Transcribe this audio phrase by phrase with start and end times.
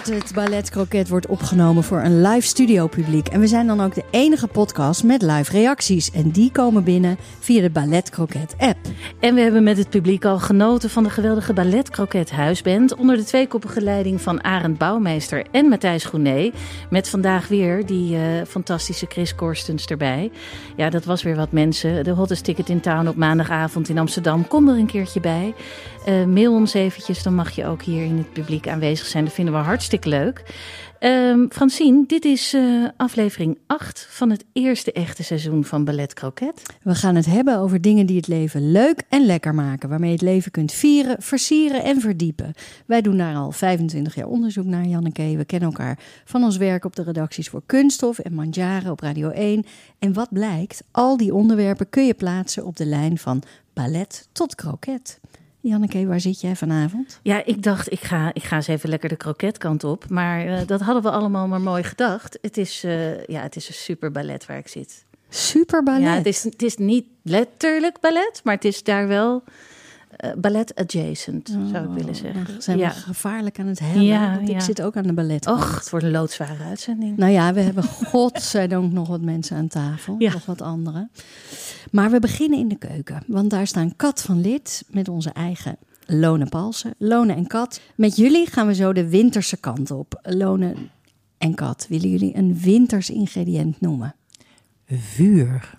[0.00, 3.28] Het, Ballet Croquet wordt opgenomen voor een live studio publiek.
[3.28, 6.10] En we zijn dan ook de enige podcast met live reacties.
[6.10, 8.78] En die komen binnen via de Ballet Croquet app.
[9.20, 12.94] En we hebben met het publiek al genoten van de geweldige Ballet Croquet Huisband.
[12.94, 16.52] Onder de tweekoppige leiding van Arend Bouwmeester en Matthijs Groenee.
[16.90, 20.30] Met vandaag weer die eh, fantastische Chris Korstens erbij.
[20.76, 22.04] Ja, dat was weer wat mensen.
[22.04, 24.48] De hottest ticket in town op maandagavond in Amsterdam.
[24.48, 25.54] Kom er een keertje bij.
[26.04, 29.24] Eh, mail ons eventjes, dan mag je ook hier in het publiek aanwezig zijn.
[29.24, 30.42] Dat vinden we hartstikke leuk.
[30.98, 36.62] Ehm Francine, dit is eh, aflevering 8 van het eerste echte seizoen van Ballet Croquet.
[36.82, 39.88] We gaan het hebben over dingen die het leven leuk en lekker maken.
[39.88, 42.52] Waarmee je het leven kunt vieren, versieren en verdiepen.
[42.86, 45.36] Wij doen daar al 25 jaar onderzoek naar, Janneke.
[45.36, 49.30] We kennen elkaar van ons werk op de redacties voor Kunststof en Mandjaren op Radio
[49.30, 49.64] 1.
[49.98, 54.54] En wat blijkt, al die onderwerpen kun je plaatsen op de lijn van ballet tot
[54.54, 55.20] kroket.
[55.60, 57.20] Janneke, waar zit jij vanavond?
[57.22, 60.08] Ja, ik dacht, ik ga, ik ga eens even lekker de kroketkant op.
[60.08, 62.38] Maar eh, dat hadden we allemaal maar mooi gedacht.
[62.42, 65.04] Het is, eh, ja, het is een super ballet waar ik zit.
[65.28, 66.02] Super ballet.
[66.02, 69.42] Ja, het is, het is niet letterlijk ballet, maar het is daar wel
[70.20, 72.44] eh, ballet adjacent, zou ik willen zeggen.
[72.46, 72.88] Dan zijn ja.
[72.88, 74.04] we gevaarlijk aan het hebben.
[74.04, 74.60] Ja, want ik ja.
[74.60, 75.46] zit ook aan de ballet.
[75.46, 77.16] Och, het wordt een loodzware uitzending.
[77.16, 80.14] Nou ja, we hebben godzijdank nog wat mensen aan tafel.
[80.18, 80.32] Ja.
[80.32, 81.08] Nog wat andere.
[81.90, 83.22] Maar we beginnen in de keuken.
[83.26, 86.94] Want daar staan Kat van Lid met onze eigen Lone Palsen.
[86.98, 87.80] Lone en Kat.
[87.94, 90.20] Met jullie gaan we zo de winterse kant op.
[90.22, 90.74] Lone
[91.38, 94.14] en Kat, willen jullie een winters ingrediënt noemen?
[94.86, 95.78] Vuur.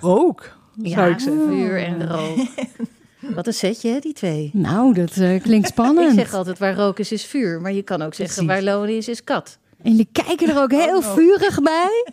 [0.00, 1.48] Ook, zou ja, ik zeggen.
[1.48, 2.46] vuur en rook.
[3.34, 4.50] Wat een setje, hè, die twee.
[4.52, 6.14] Nou, dat eh, klinkt Ik spannend.
[6.14, 7.60] zeg altijd, waar rook is, is vuur.
[7.60, 8.64] Maar je kan ook zeggen, Precies.
[8.64, 9.58] waar loon is, is kat.
[9.82, 12.06] En jullie kijken er ook heel vurig bij.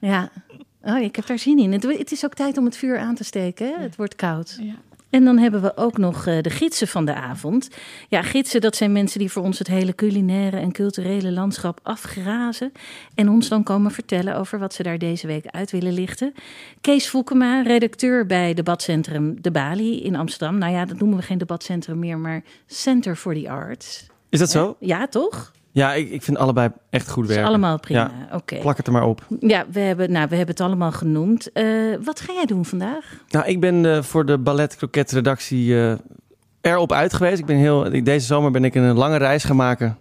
[0.00, 0.30] Ja.
[0.82, 1.72] Oh, ik heb daar zin in.
[1.72, 3.66] Het, het is ook tijd om het vuur aan te steken.
[3.66, 3.82] Hè?
[3.82, 4.56] Het wordt koud.
[4.60, 4.74] Ja.
[5.10, 7.68] En dan hebben we ook nog eh, de gidsen van de avond.
[8.08, 12.72] Ja, gidsen, dat zijn mensen die voor ons het hele culinaire en culturele landschap afgrazen.
[13.14, 16.34] En ons dan komen vertellen over wat ze daar deze week uit willen lichten.
[16.80, 20.58] Kees Voekema, redacteur bij debatcentrum De Bali in Amsterdam.
[20.58, 24.06] Nou ja, dat noemen we geen debatcentrum meer, maar Center for the Arts.
[24.28, 24.76] Is dat zo?
[24.80, 25.52] Ja, toch?
[25.76, 27.48] Ja, ik, ik vind allebei echt goed Dat is werk.
[27.48, 28.10] allemaal prima.
[28.32, 28.58] Oké.
[28.58, 29.26] Plak het er maar op.
[29.40, 31.52] Ja, we hebben, nou, we hebben het allemaal genoemd.
[31.52, 31.64] Eh,
[32.04, 33.04] wat ga jij doen vandaag?
[33.28, 35.94] Nou, ik ben eh, voor de Ballet Croquet redactie eh,
[36.60, 37.38] erop uit geweest.
[37.38, 39.96] Ik ben heel, deze zomer ben ik een lange reis gaan maken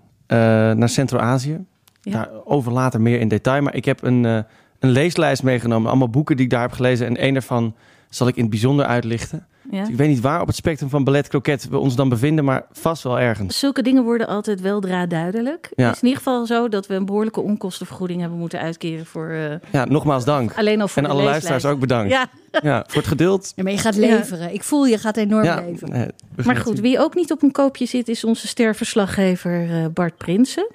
[0.78, 1.60] naar Centraal-Azië.
[2.02, 2.12] Ja.
[2.12, 3.62] Daarover later meer in detail.
[3.62, 5.90] Maar ik heb een, een leeslijst meegenomen.
[5.90, 7.08] Allemaal boeken die ik daar heb gelezen.
[7.08, 7.76] En één daarvan
[8.10, 9.48] zal ik in het bijzonder uitlichten.
[9.72, 9.80] Ja?
[9.80, 12.46] Dus ik weet niet waar op het spectrum van Ballet Croquet we ons dan bevinden.
[12.46, 13.60] Maar vast wel ergens.
[13.60, 15.70] Zulke dingen worden altijd weldra duidelijk.
[15.76, 15.86] Ja.
[15.86, 19.30] Het is in ieder geval zo dat we een behoorlijke onkostenvergoeding hebben moeten uitkeren voor
[19.32, 20.54] uh, Ja, nogmaals dank.
[20.58, 21.48] alleen al voor En de alle leeslijst.
[21.48, 22.12] luisteraars ook bedankt.
[22.12, 22.28] Ja,
[22.62, 23.54] Ja, voor het geduld.
[23.56, 24.54] Ja, maar je gaat leveren.
[24.54, 25.94] Ik voel je gaat enorm Ja, leveren.
[25.94, 30.18] eh, maar goed, wie ook niet op een koopje zit is onze sterverslaggever eh, Bart
[30.18, 30.68] Prinsen.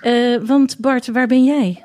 [0.00, 1.84] Eh, want Bart, waar ben jij?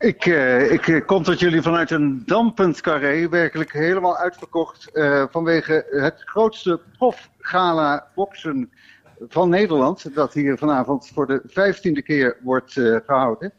[0.00, 5.24] Ik, eh, ik eh, kom tot jullie vanuit een dampend carré, werkelijk helemaal uitverkocht eh,
[5.30, 8.70] vanwege het grootste profgala boksen
[9.28, 13.52] van Nederland, dat hier vanavond voor de vijftiende keer wordt eh, gehouden.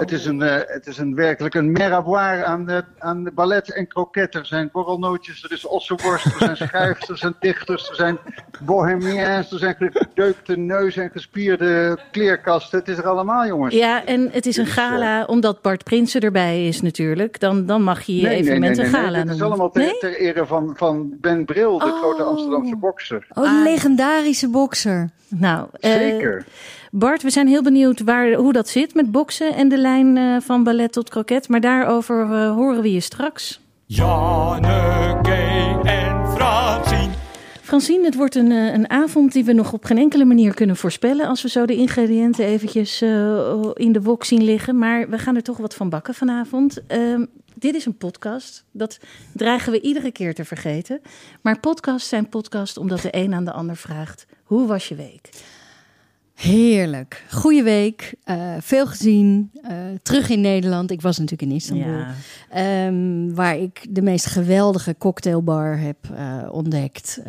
[0.00, 3.72] Het is, een, eh, het is een werkelijk een meravoir aan, de, aan de ballet
[3.72, 4.34] en kroket.
[4.34, 8.18] Er zijn borrelnootjes, er is ossenworst, er zijn schrijvers, er zijn dichters, er zijn
[8.64, 12.78] bohemiens, er zijn gedeukte neus en gespierde kleerkasten.
[12.78, 13.74] Het is er allemaal, jongens.
[13.74, 17.40] Ja, en het is een Dus, gala omdat Bart Prinsen erbij is natuurlijk.
[17.40, 19.98] Dan, dan mag je je evenement een gala Dit is allemaal ter, Nee?
[19.98, 21.98] ter ere van, van Ben Bril, de Oh.
[21.98, 23.26] grote Amsterdamse bokser.
[23.32, 25.10] Oh, de legendarische bokser.
[25.28, 26.44] Nou, eh, Zeker.
[26.92, 30.36] Bart, we zijn heel benieuwd waar, hoe dat zit met boksen en de lijn eh,
[30.40, 31.48] van ballet tot kroket.
[31.48, 33.60] Maar daarover eh, horen we je straks.
[33.86, 35.32] Janneke
[35.84, 37.12] en Francine.
[37.62, 40.76] Francine, het wordt een, eh, een avond die we nog op geen enkele manier kunnen
[40.76, 41.26] voorspellen.
[41.26, 43.02] Als we zo de ingrediënten eventjes
[43.74, 44.78] in de wok zien liggen.
[44.78, 46.86] Maar we gaan er toch wat van bakken vanavond.
[46.86, 48.64] Ehm, dit is een podcast.
[48.72, 48.98] Dat
[49.32, 51.00] dreigen we iedere keer te vergeten.
[51.42, 55.28] Maar podcasts zijn podcasts omdat de een aan de ander vraagt: hoe was je week?
[56.40, 57.24] Heerlijk.
[57.30, 58.14] Goeie week.
[58.24, 59.50] eh, veel gezien.
[59.62, 60.90] eh, terug in Nederland.
[60.90, 61.86] Ik was natuurlijk in Istanbul.
[61.98, 62.14] Ja.
[62.50, 67.20] Ehm, waar ik de meest geweldige cocktailbar heb eh, ontdekt.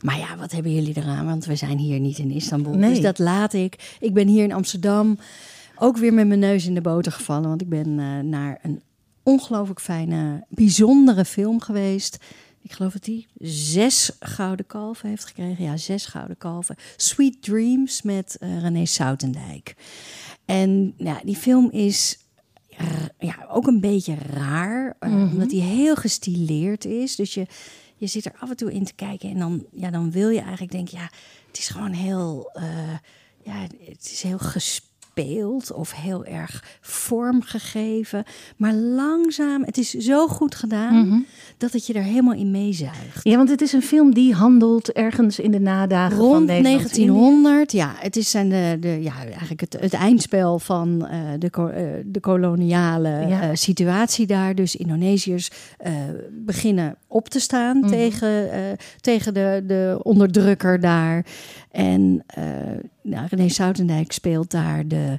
[0.00, 1.26] Maar ja, wat hebben jullie eraan?
[1.26, 2.74] Want we zijn hier niet in Istanbul.
[2.74, 2.90] Nee.
[2.90, 3.96] Dus dat laat ik.
[4.00, 5.18] Ik ben hier in Amsterdam
[5.76, 7.48] ook weer met mijn neus in de boter gevallen.
[7.48, 7.94] Want ik ben
[8.28, 8.82] naar een
[9.22, 12.18] ongelooflijk fijne, bijzondere film geweest.
[12.68, 15.64] Ik geloof dat hij zes gouden kalven heeft gekregen.
[15.64, 16.76] Ja, zes gouden kalven.
[16.96, 19.74] Sweet Dreams met eh, René Soutendijk.
[20.44, 22.18] En ja, die film is
[23.18, 24.96] ja, ook een beetje raar.
[24.98, 27.16] eh, Omdat hij heel gestileerd is.
[27.16, 27.46] Dus je,
[27.96, 29.30] je zit er af en toe in te kijken.
[29.30, 30.98] En dan, ja, dan wil je eigenlijk denken...
[30.98, 31.10] Ja,
[31.46, 32.50] het is gewoon heel...
[32.52, 32.96] eh,
[33.42, 34.86] ja, het is heel gespeeld
[35.72, 38.24] of heel erg vormgegeven.
[38.56, 41.26] Maar langzaam, het is zo goed gedaan...
[41.56, 43.20] dat het je er helemaal in meezuigt.
[43.22, 47.06] Ja, want het is een film die handelt ergens in de nadagen van Rond Nederlands-Indië.
[47.06, 51.50] 1900, ja, het is zijn de, de, ja, eigenlijk het, het eindspel van eh, de,
[51.50, 53.42] eh, de koloniale Ja.
[53.42, 54.54] eh, situatie daar.
[54.54, 55.50] Dus Indonesiërs
[56.30, 57.88] beginnen op te staan Mhm.
[57.88, 58.48] tegen,
[59.00, 61.26] tegen de, de onderdrukker daar.
[61.70, 62.24] En
[63.08, 65.18] nou, René Soutendijk speelt daar de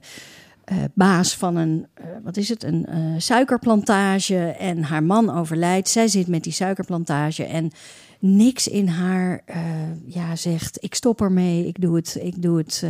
[0.69, 4.38] eh, baas van een, eh, wat is het, een eh, suikerplantage.
[4.38, 5.89] En haar man overlijdt.
[5.89, 7.71] Zij zit met die suikerplantage en
[8.19, 9.44] niks in haar
[10.06, 12.83] ja, zegt: ik stop ermee, ik doe het, ik doe het,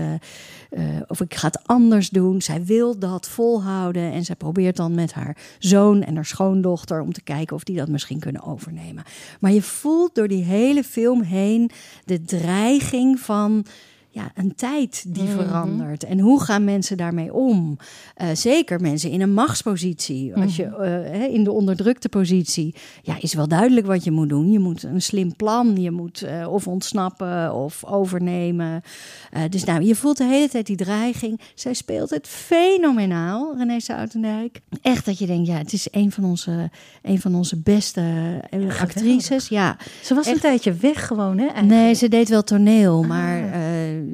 [1.07, 2.41] of ik ga het anders doen.
[2.41, 7.13] Zij wil dat volhouden en zij probeert dan met haar zoon en haar schoondochter om
[7.13, 9.03] te kijken of die dat misschien kunnen overnemen.
[9.39, 11.71] Maar je voelt door die hele film heen
[12.05, 13.65] de dreiging van
[14.11, 16.03] ja, een tijd die verandert.
[16.03, 17.77] En hoe gaan mensen daarmee om?
[18.15, 20.35] Eh, zeker mensen in een machtspositie.
[20.35, 24.29] Als je eh, hè, in de onderdrukte positie, ja, is wel duidelijk wat je moet
[24.29, 24.51] doen.
[24.51, 28.81] Je moet een slim plan, je moet eh, of ontsnappen of overnemen.
[29.49, 31.39] Dus nou, je voelt de hele tijd die dreiging.
[31.55, 34.59] Zij speelt het fenomenaal, René Soutendijk.
[34.81, 36.69] Echt dat je denkt, ja, het is een van onze,
[37.01, 38.01] een van onze beste
[38.79, 39.47] actrices.
[39.47, 41.43] Ja, Ze was een tijdje weg gewoon, hè?
[41.45, 41.81] eigenlijk.
[41.81, 43.07] Nee, ze deed wel toneel, Ah.
[43.07, 43.61] maar eh,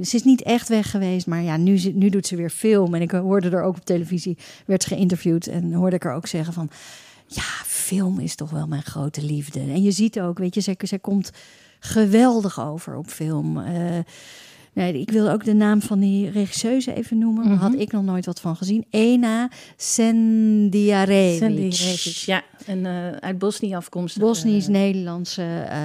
[0.03, 1.27] ze is niet echt weg geweest.
[1.27, 2.93] Maar ja, nu, nu doet ze weer film.
[2.93, 5.47] En ik hoorde er ook op televisie, werd ze geïnterviewd.
[5.47, 6.69] En hoorde ik haar ook zeggen van...
[7.27, 9.59] Ja, film is toch wel mijn grote liefde.
[9.59, 11.31] En je ziet ook, weet je, zij, zij komt
[11.79, 13.57] geweldig over op film.
[13.57, 13.97] Eh,
[14.73, 17.47] nee, ik wil ook de naam van die regisseuse even noemen.
[17.47, 18.85] Daar had ik nog nooit wat van gezien.
[18.89, 21.39] Ena Sendiarevic.
[21.39, 24.21] Sandy Revic, Ja, en eh, uit Bosnië afkomstig.
[24.21, 25.77] Bosnisch-Nederlandse eh,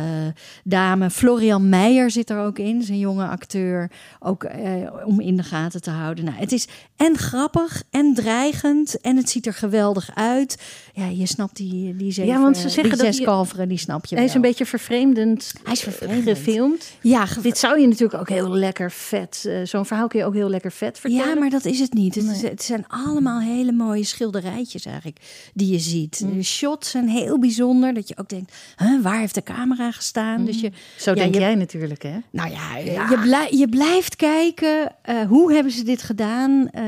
[0.65, 1.11] dame.
[1.11, 3.91] Florian Meijer zit er ook in, zijn jonge acteur.
[4.21, 4.63] Ook eh,
[5.05, 6.25] om in de gaten te houden.
[6.25, 9.01] Nou, het is en grappig en dreigend.
[9.01, 10.63] En het ziet er geweldig uit.
[10.95, 13.79] Ja, je snapt die, die zeven, Ja, want ze zeggen die dat zes kalveren, die
[13.79, 14.43] snap je Hij is wel.
[14.43, 16.39] een beetje vervreemdend, Hij is eh, vervreemdend.
[16.39, 16.91] gefilmd.
[17.03, 19.45] Ja, ge- Dit zou je natuurlijk ook heel lekker vet...
[19.47, 21.29] eh, Zo'n verhaal kun je ook heel lekker vet vertellen.
[21.29, 22.15] Ja, maar dat is het niet.
[22.15, 22.25] Het,
[22.59, 25.19] is- zijn allemaal hele mooie schilderijtjes eigenlijk
[25.55, 26.21] die je ziet.
[26.25, 26.37] Mm.
[26.37, 27.95] De shots zijn heel bijzonder.
[27.95, 30.45] Dat je ook denkt, huh, waar heeft de camera gestaan?
[30.45, 32.17] Dus je, Zo Ja, denk je- jij natuurlijk, hè?
[32.31, 34.93] Nou ja, Je, blij- je blijft kijken.
[35.03, 36.69] eh, hoe hebben ze dit gedaan?
[36.71, 36.85] Eh,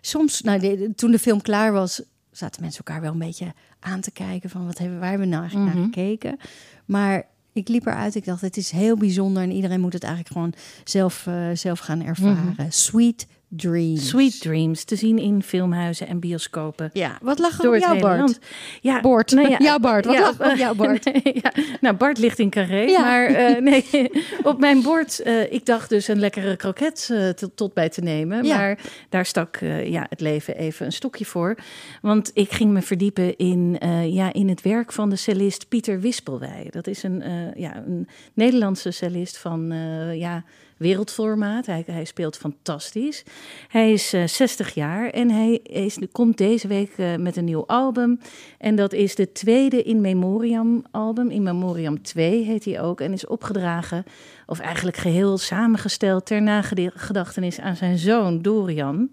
[0.00, 4.00] soms, nou, de- toen de film klaar was, zaten mensen elkaar wel een beetje aan
[4.00, 6.38] te kijken van wat hebben, waar hebben we nou eigenlijk naar gekeken?
[6.84, 8.14] Maar ik liep eruit.
[8.14, 10.52] Ik dacht, het is heel bijzonder en iedereen moet het eigenlijk gewoon
[10.84, 12.72] zelf, eh, zelf gaan ervaren.
[12.72, 14.08] Sweet Dreams.
[14.08, 16.90] Sweet Dreams, te zien in filmhuizen en bioscopen.
[16.92, 18.38] Ja, wat lag er op het jou, hele Bart?
[18.80, 19.30] Ja, Bart.
[19.58, 20.04] Ja, Bart.
[20.04, 21.10] Wat lag op jou, Bart?
[21.22, 22.80] ja, nou, Bart ligt in Carré.
[22.80, 23.00] Ja.
[23.00, 24.10] Maar eh, nee,
[24.42, 28.00] op mijn bord, eh, ik dacht dus een lekkere kroket eh, tot, tot bij te
[28.00, 28.46] nemen.
[28.46, 31.56] Maar daar stak ja, het leven even een stokje voor.
[32.02, 36.66] Want ik ging me verdiepen in, ja, in het werk van de cellist Pieter Wispelwij.
[36.70, 37.22] Dat is een,
[37.54, 39.74] ja, een Nederlandse cellist van
[40.14, 40.44] ja,
[40.76, 41.66] wereldformaat.
[41.66, 43.24] Hij, hij speelt fantastisch.
[43.68, 47.66] Hij is eh, 60 jaar en hij is, komt deze week eh, met een nieuw
[47.66, 48.20] album.
[48.58, 51.30] En dat is de tweede In Memoriam album.
[51.30, 53.00] In Memoriam 2 heet hij ook.
[53.00, 54.04] En is opgedragen,
[54.46, 56.26] of eigenlijk geheel samengesteld...
[56.26, 59.10] ter nagedachtenis aan zijn zoon Dorian.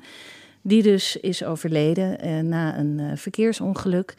[0.65, 4.15] Die dus is overleden eh, na een eh, verkeersongeluk.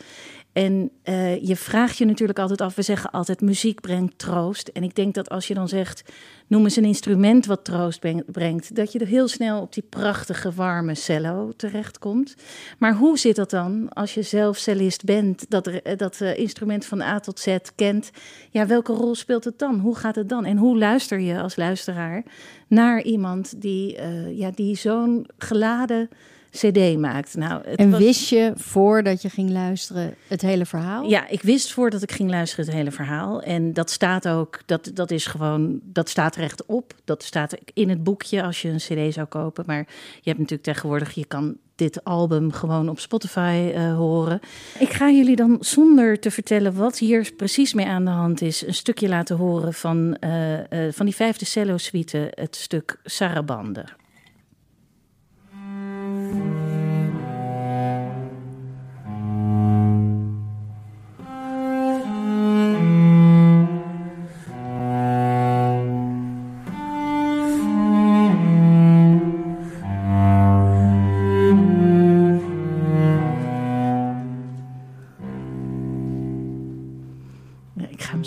[0.55, 4.69] En eh, je vraagt je natuurlijk altijd af, we zeggen altijd muziek brengt troost.
[4.69, 6.13] En ik denk dat als je dan zegt,
[6.47, 9.83] noem eens een instrument wat troost breng- brengt, dat je er heel snel op die
[9.89, 12.35] prachtige warme cello terechtkomt.
[12.79, 16.87] Maar hoe zit dat dan als je zelf cellist bent, dat, eh, dat eh, instrument
[16.87, 18.11] van A tot Z kent?
[18.51, 19.79] Ja, welke rol speelt het dan?
[19.79, 20.45] Hoe gaat het dan?
[20.45, 22.25] En hoe luister je als luisteraar
[22.69, 23.99] naar iemand die,
[24.35, 26.09] ja, die zo'n geladen
[26.57, 27.37] CD maakt.
[27.37, 31.09] Nou, het En was- wist je voordat je ging luisteren het hele verhaal?
[31.09, 33.43] Ja, ik wist voordat ik ging luisteren het hele verhaal.
[33.43, 36.95] En dat staat ook, dat, dat is gewoon, dat staat rechtop.
[37.05, 38.77] Dat staat in het boekje als je een
[39.09, 39.65] CD zou kopen.
[39.67, 39.87] Maar
[40.21, 44.41] je hebt natuurlijk tegenwoordig, je kan dit album gewoon op Spotify eh, horen.
[44.79, 48.67] Ik ga jullie dan, zonder te vertellen wat hier precies mee aan de hand is,
[48.67, 53.85] een stukje laten horen van, eh, eh, van die vijfde cello-suite, het stuk Sarabande.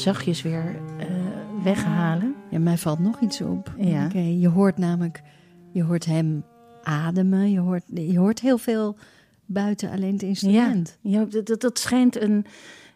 [0.07, 1.05] Zachtjes weer eh,
[1.63, 2.35] weghalen.
[2.49, 3.73] Ja, mij valt nog iets op.
[3.77, 4.05] Ja.
[4.05, 5.21] Oké, je hoort namelijk,
[5.71, 6.43] je hoort hem
[6.83, 7.51] ademen.
[7.51, 8.95] Je hoort, je hoort heel veel
[9.45, 10.97] buiten alleen het instrument.
[11.01, 12.45] Ja, dat, dat, dat schijnt een,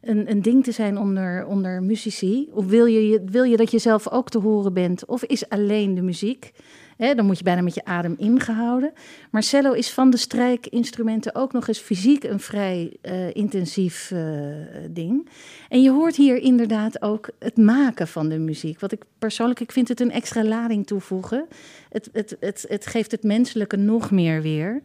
[0.01, 2.50] een, een ding te zijn onder, onder muzici.
[2.53, 5.06] Of wil je, je- wil je dat je zelf ook te horen bent?
[5.06, 6.51] Of is alleen de muziek?
[7.01, 8.93] Dan moet je bijna met je adem ingehouden.
[9.31, 14.22] Maar cello is van de strijkinstrumenten ook nog eens fysiek een vrij eh, intensief eh,
[14.89, 15.29] ding.
[15.70, 18.79] En je hoort hier inderdaad ook het maken van de muziek.
[18.79, 21.48] Wat ik persoonlijk, ik vind het een extra lading toevoegen.
[21.89, 24.81] Het, het, het, het geeft het menselijke nog meer weer.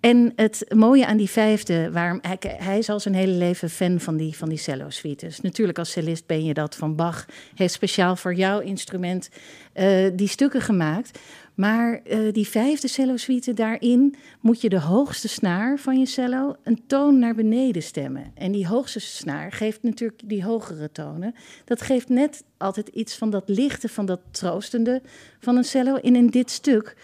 [0.00, 4.00] En het mooie aan die vijfde, waarom hij, hij is al zijn hele leven fan
[4.00, 5.40] van die, van die cello-suites.
[5.40, 7.26] Natuurlijk als cellist ben je dat van Bach.
[7.54, 9.30] heeft speciaal voor jouw instrument
[9.72, 11.18] eh, die stukken gemaakt.
[11.58, 16.82] Maar eh, die vijfde cello-suite, daarin moet je de hoogste snaar van je cello een
[16.86, 18.32] toon naar beneden stemmen.
[18.34, 21.34] En die hoogste snaar geeft natuurlijk die hogere tonen.
[21.64, 25.02] Dat geeft net altijd iets van dat lichte, van dat troostende
[25.40, 25.94] van een cello.
[25.94, 26.96] En in dit stuk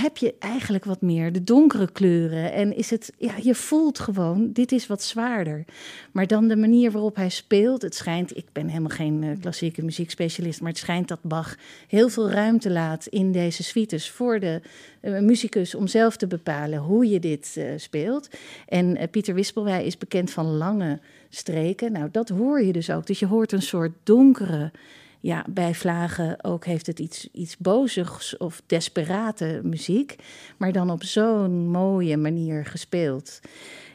[0.00, 2.52] heb je eigenlijk wat meer de donkere kleuren.
[2.52, 5.64] En is het, ja, je voelt gewoon, dit is wat zwaarder.
[6.12, 7.82] Maar dan de manier waarop hij speelt.
[7.82, 11.56] Het schijnt, ik ben helemaal geen eh, klassieke muziekspecialist, maar het schijnt dat Bach
[11.88, 14.60] heel veel ruimte laat in deze suites voor de
[15.00, 18.28] eh, muzikus om zelf te bepalen hoe je dit eh, speelt.
[18.68, 21.92] En Pieter Wispelwij is bekend van lange streken.
[21.92, 23.06] Nou, dat hoor je dus ook.
[23.06, 24.70] Dus je hoort een soort donkere
[25.20, 30.16] ja, bij vlagen ook heeft het iets, iets bozigs of desperate muziek,
[30.56, 33.40] maar dan op zo'n mooie manier gespeeld.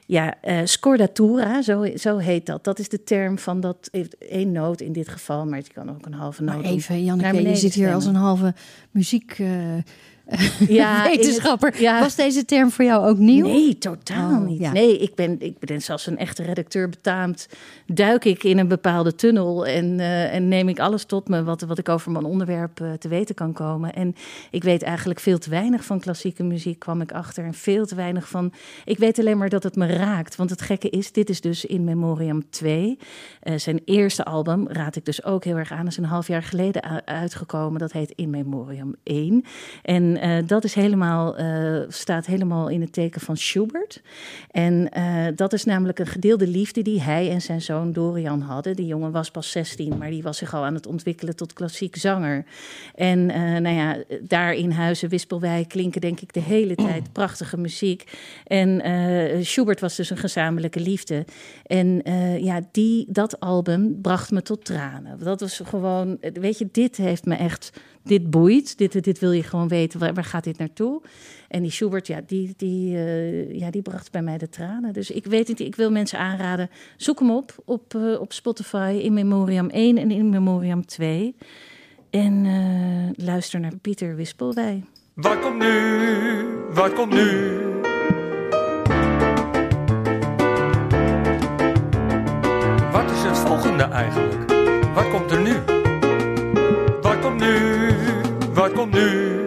[0.05, 2.63] Ja, eh, scordatura, zo, zo heet dat.
[2.63, 5.89] Dat is de term van dat heeft één noot in dit geval, maar het kan
[5.89, 6.55] ook een halve noot.
[6.55, 8.53] Maar even, Janneke, je zit hier als een halve
[8.91, 9.35] muziek...
[9.39, 9.47] eh,
[10.67, 11.81] Ja, het- wetenschapper.
[11.81, 11.99] ja.
[11.99, 13.47] Was deze term voor jou ook nieuw?
[13.47, 14.59] Nee, totaal Oh, niet.
[14.59, 14.71] ja.
[14.71, 17.47] Nee, ik ben, ik ben zelfs een echte redacteur betaamt.
[17.85, 21.61] Duik ik in een bepaalde tunnel en, eh, en neem ik alles tot me wat,
[21.61, 23.93] wat ik over mijn onderwerp eh, te weten kan komen.
[23.93, 24.15] En
[24.51, 27.45] ik weet eigenlijk veel te weinig van klassieke muziek, kwam ik achter.
[27.45, 28.53] En veel te weinig van.
[28.85, 30.35] Ik weet alleen maar dat het me raakt.
[30.35, 32.97] Want het gekke is, dit is dus In Memoriam 2.
[33.39, 35.77] Eh, zijn eerste album raad ik dus ook heel erg aan.
[35.83, 37.79] Dat is een half jaar geleden uitgekomen.
[37.79, 39.43] Dat heet In Memoriam 1.
[39.81, 44.01] En eh, dat is helemaal, eh, staat helemaal in het teken van Schubert.
[44.51, 48.75] En eh, dat is namelijk een gedeelde liefde die hij en zijn zoon Dorian hadden.
[48.75, 51.95] Die jongen was pas 16, maar die was zich al aan het ontwikkelen tot klassiek
[51.95, 52.45] zanger.
[52.95, 53.25] En
[53.61, 58.17] nou ja, daar in Huizen Wispelwijk klinken denk ik de hele tijd prachtige muziek.
[58.47, 58.81] En
[59.45, 61.25] Schubert was dus een gezamenlijke liefde.
[61.65, 62.01] En
[62.43, 65.19] ja, die, dat album bracht me tot tranen.
[65.19, 67.71] Dat was gewoon, weet je, dit heeft me echt,
[68.03, 68.77] dit boeit.
[68.77, 71.01] Dit, dit wil je gewoon weten, waar, gaat dit naartoe?
[71.47, 74.93] En die Schubert, ja die, die, eh, ja, die bracht bij mij de tranen.
[74.93, 78.99] Dus ik weet niet, ik wil mensen aanraden, zoek hem op op, eh, op Spotify,
[79.01, 81.35] In Memoriam 1 en In Memoriam 2.
[82.09, 84.83] En eh, luister naar Pieter Wispelwij.
[85.13, 86.45] Wat komt nu?
[86.73, 87.59] Wat komt nu?
[92.91, 94.51] Wat is het volgende eigenlijk?
[94.93, 95.53] Wat komt er nu?
[97.01, 97.80] Wat komt nu?
[98.61, 99.39] Wat komt nu?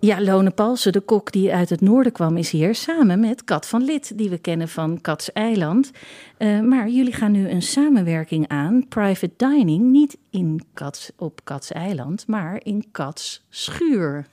[0.00, 3.66] Ja, Lone Palsen, de kok die uit het noorden kwam, is hier samen met Kat
[3.66, 5.90] van Lid, die we kennen van Kats Eiland.
[6.36, 11.72] Eh, maar jullie gaan nu een samenwerking aan, private dining, niet in Kats, op Kats
[11.72, 14.26] Eiland, maar in Kats Schuur.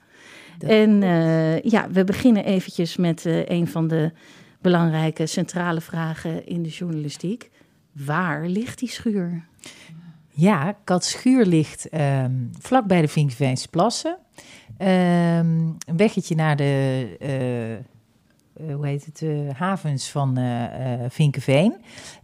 [0.59, 4.11] en eh, ja, we beginnen eventjes met eh, een van de
[4.61, 7.49] belangrijke centrale vragen in de journalistiek.
[7.91, 9.45] Waar ligt die schuur?
[10.35, 14.17] Ja, Katschuur ligt ehm vlak bij de Vinkveense Plassen.
[14.77, 15.47] Ehm,
[15.87, 17.79] een weggetje naar de, eh, eh,
[18.75, 19.23] hoe heet het,
[19.57, 20.63] havens van eh
[21.09, 21.75] Vinkeveen.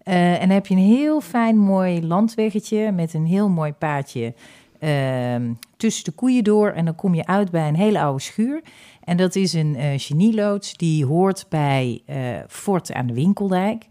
[0.04, 4.34] Eh, en dan heb je een heel fijn mooi landweggetje met een heel mooi paadje
[4.80, 6.70] ehm, tussen de koeien door.
[6.70, 8.62] En dan kom je uit bij een hele oude schuur.
[9.04, 12.02] En dat is een genieloods die hoort bij
[12.48, 13.86] Fort aan de Winkeldijk.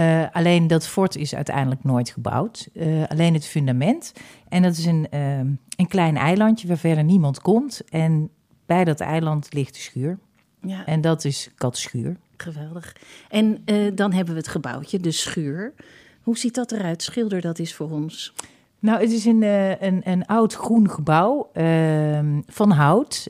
[0.00, 2.68] Eh, alleen dat fort is uiteindelijk nooit gebouwd.
[2.74, 4.12] Eh, alleen het fundament.
[4.48, 7.82] En dat is een, ehm, een klein eilandje waar verder niemand komt.
[7.88, 8.30] En
[8.66, 10.18] bij dat eiland ligt de schuur.
[10.62, 12.16] Ja, En dat is Katschuur.
[12.36, 12.96] geweldig.
[13.28, 15.74] En eh, dan hebben we het gebouwtje, de schuur.
[16.22, 17.02] Hoe ziet dat eruit?
[17.02, 18.34] Schilder dat eens voor ons.
[18.78, 23.28] Nou, het is een, een, een oud groen gebouw ehm, van hout.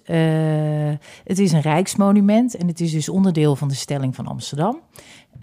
[1.25, 4.81] Het is een rijksmonument en het is dus onderdeel van de stelling van Amsterdam.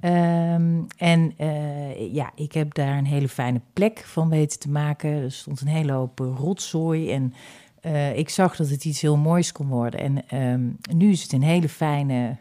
[0.07, 5.09] Ehm, en eh, ja, ik heb daar een hele fijne plek van weten te maken.
[5.09, 7.33] Er stond een hele hoop eh, rotzooi en
[7.81, 9.99] eh, ik zag dat het iets heel moois kon worden.
[9.99, 12.37] En ehm, nu is het een hele fijne,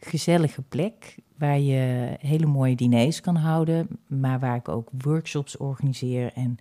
[0.00, 6.32] gezellige plek waar je hele mooie diners kan houden, maar waar ik ook workshops organiseer
[6.34, 6.58] en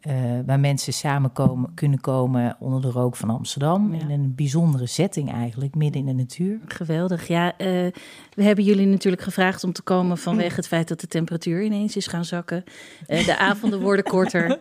[0.00, 0.14] eh,
[0.46, 3.94] waar mensen samenkomen, kunnen komen onder de rook van Amsterdam.
[3.94, 4.00] Ja.
[4.00, 6.60] In een bijzondere setting eigenlijk, midden in de natuur.
[6.66, 7.28] Geweldig.
[7.28, 7.66] Ja, eh,
[8.34, 11.96] we hebben jullie natuurlijk gevraagd om te komen vanwege het feit dat de temperatuur ineens
[11.96, 12.64] is gaan zakken.
[13.06, 14.58] Eh, de avonden worden korter.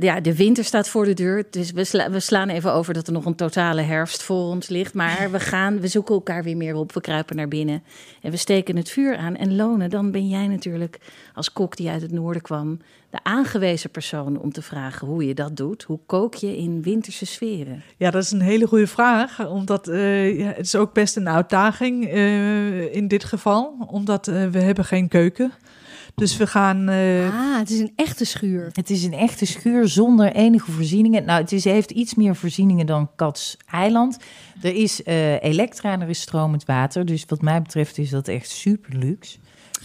[0.00, 1.46] Ja, de winter staat voor de deur.
[1.50, 4.68] Dus we, sla- we slaan even over dat er nog een totale herfst voor ons
[4.68, 4.94] ligt.
[4.94, 6.92] Maar we gaan, we zoeken elkaar weer meer op.
[6.92, 7.82] We kruipen naar binnen
[8.22, 9.36] en we steken het vuur aan.
[9.36, 10.98] En Lone, dan ben jij natuurlijk
[11.34, 12.78] als kok die uit het noorden kwam,
[13.14, 15.82] de aangewezen persoon om te vragen hoe je dat doet.
[15.82, 17.82] Hoe kook je in winterse sferen?
[17.96, 19.46] Ja, dat is een hele goede vraag.
[19.48, 23.86] Omdat eh, ja, het is ook best een uitdaging eh, in dit geval.
[23.86, 25.52] Omdat eh, we hebben geen keuken.
[26.14, 26.88] Dus we gaan...
[26.88, 28.70] Ah, het is een echte schuur.
[28.72, 31.24] Het is een echte schuur zonder enige voorzieningen.
[31.24, 34.18] Nou, het is, heeft iets meer voorzieningen dan Cats Eiland.
[34.62, 37.06] Er is eh, elektra en er is stromend water.
[37.06, 39.38] Dus wat mij betreft is dat echt super luxe.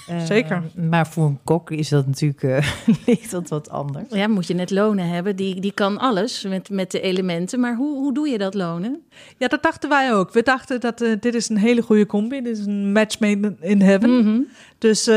[0.10, 0.64] Eh, Zeker.
[0.90, 2.68] Maar voor een kok is dat natuurlijk eh,
[3.06, 4.06] ligt dat wat anders.
[4.10, 5.36] Ja, moet je net lonen hebben.
[5.36, 7.60] Die, die kan alles met, met de elementen.
[7.60, 9.02] Maar hoe, hoe doe je dat lonen?
[9.38, 10.34] Ja, dat dachten wij ook.
[10.34, 12.42] We dachten dat eh, dit is een hele goede combi.
[12.42, 14.18] Dit is een match made in heaven.
[14.20, 14.40] Mhm.
[14.80, 15.16] Dus eh,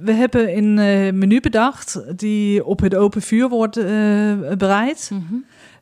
[0.00, 3.84] we hebben een eh, menu bedacht die op het open vuur wordt eh,
[4.58, 5.10] bereid.
[5.12, 5.34] Mhm.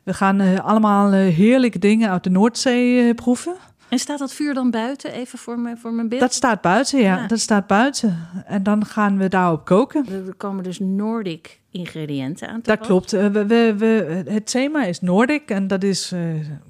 [0.03, 3.55] We gaan allemaal heerlijke dingen uit de Noordzee proeven.
[3.89, 5.11] En staat dat vuur dan buiten?
[5.11, 6.21] Even voor, mijn voor mijn beeld.
[6.21, 7.15] Dat staat buiten, ja.
[7.21, 7.27] Ja.
[7.27, 8.27] Dat staat buiten.
[8.45, 10.05] En dan gaan we daarop koken.
[10.27, 13.13] Er komen dus Nordic ingrediënten aan te Dat klopt.
[13.13, 16.19] Eh, We, we, we, het thema is Nordic en dat is, eh,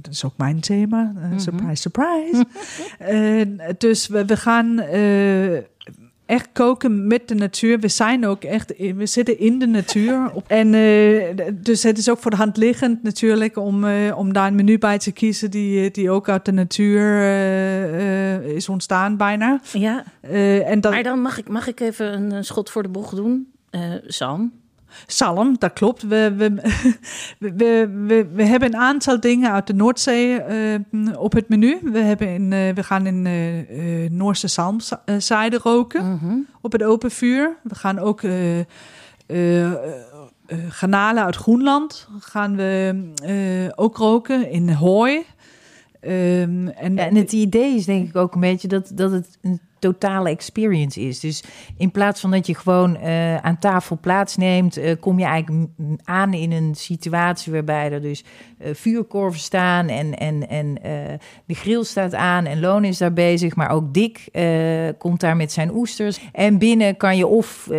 [0.02, 1.14] dat is ook mijn thema.
[1.18, 1.40] Eh, Mhm.
[1.40, 2.46] Surprise, surprise.
[3.78, 4.80] Dus we, we gaan
[6.26, 7.80] echt koken met de natuur.
[7.80, 10.32] We zijn ook echt, we zitten in de natuur.
[10.48, 14.48] En eh, dus het is ook voor de hand liggend natuurlijk om, eh, om daar
[14.48, 17.22] een menu bij te kiezen die, eh, die ook uit de natuur
[18.56, 19.60] is ontstaan bijna.
[19.72, 23.52] Ja, en maar dan mag ik, mag ik even een, schot voor de bocht doen.
[24.08, 24.52] Sam,
[25.08, 26.02] Zalm, dat klopt.
[26.02, 26.34] We,
[27.40, 30.80] we, we, we, we, hebben een aantal dingen uit de Noordzee eh,
[31.18, 31.80] op het menu.
[31.84, 36.38] We, hebben in, eh, we gaan in eh, Noorse zalmzijde roken Mhm.
[36.62, 37.58] op het open vuur.
[37.64, 38.22] We gaan ook
[40.70, 45.26] garnalen uit Groenland gaan we ook roken in hooi.
[46.00, 49.38] Ehm, en, Ja, en het idee is denk ik ook een beetje dat, dat het
[49.42, 51.20] een totale experience is.
[51.20, 51.44] Dus
[51.78, 55.68] in plaats van dat je gewoon eh, aan tafel plaatsneemt, eh, kom je eigenlijk
[56.04, 58.24] aan in een situatie waarbij er dus
[58.58, 60.74] eh, vuurkorven staan en, en, en
[61.46, 64.30] de grill staat aan en Loon is daar bezig, maar ook Dick
[64.98, 66.20] komt daar met zijn oesters.
[66.32, 67.70] En binnen kan je of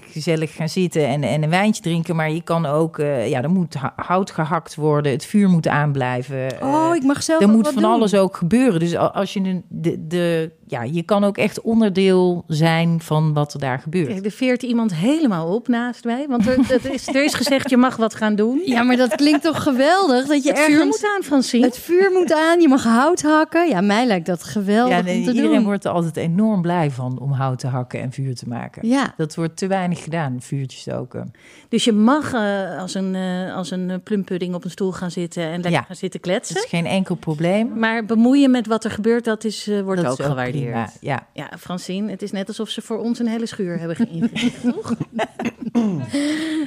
[0.00, 3.74] gezellig gaan zitten en, en een wijntje drinken, maar je kan ook, ja, er moet
[3.96, 6.48] hout gehakt worden, het vuur moet aanblijven.
[6.62, 7.90] Oh, ik mag zelf er moet van doen.
[7.90, 8.80] alles ook gebeuren.
[8.80, 13.54] Dus al- als je de, de, ja, je kan ook echt onderdeel zijn van wat
[13.54, 14.06] er daar gebeurt.
[14.06, 16.26] Kijk, er veert iemand helemaal op naast mij.
[16.28, 18.60] Want er, dat is, er is gezegd, je mag wat gaan doen.
[18.66, 20.26] Ja, maar dat klinkt toch geweldig?
[20.26, 21.64] Dat je het vuur moet aan, Francine.
[21.66, 23.68] Het vuur moet aan, je mag hout hakken.
[23.68, 25.64] Ja, mij lijkt dat geweldig Ja, nee, om te iedereen doen.
[25.64, 28.88] wordt er altijd enorm blij van om hout te hakken en vuur te maken.
[28.88, 31.32] Ja, Dat wordt te weinig gedaan, vuurtjes stoken.
[31.68, 35.42] Dus je mag eh, als een, eh, als een plumpudding op een stoel gaan zitten
[35.42, 35.82] en lekker Ja.
[35.82, 36.56] gaan zitten Dat kletsen.
[36.56, 37.78] is geen enkel probleem.
[37.78, 40.61] Maar bemoeien met wat er gebeurt, dat is, eh, wordt dat ook gewaardeerd.
[40.64, 41.26] Prima, Ja.
[41.32, 44.94] Ja, Francine, het is net alsof ze voor ons een hele schuur hebben geïnvesteerd, toch?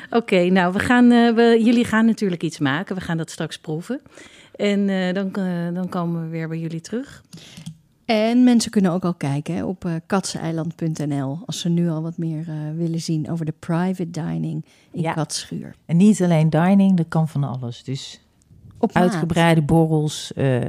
[0.10, 2.95] Oké, nou, we gaan, eh, we, jullie gaan natuurlijk iets maken.
[2.95, 4.01] We gaan dat straks proeven.
[4.55, 7.23] En eh, dan, eh, dan komen we weer bij jullie terug.
[8.05, 12.45] en mensen kunnen ook al kijken hè, op katseneiland.nl als ze nu al wat meer
[12.49, 15.13] eh, willen zien over de private dining in Ja.
[15.13, 15.75] Katschuur.
[15.86, 17.84] En niet alleen dining, dat kan van alles.
[17.84, 18.21] Dus
[18.77, 19.03] Op maat.
[19.03, 20.62] uitgebreide borrels, eh,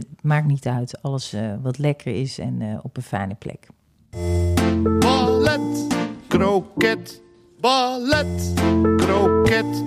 [0.00, 1.02] dit maakt niet uit.
[1.02, 3.66] Alles eh, wat lekker is en eh, op een fijne plek.
[4.98, 5.86] Ballet,
[6.28, 7.22] kroket,
[7.60, 8.52] ballet,
[8.96, 9.84] kroket,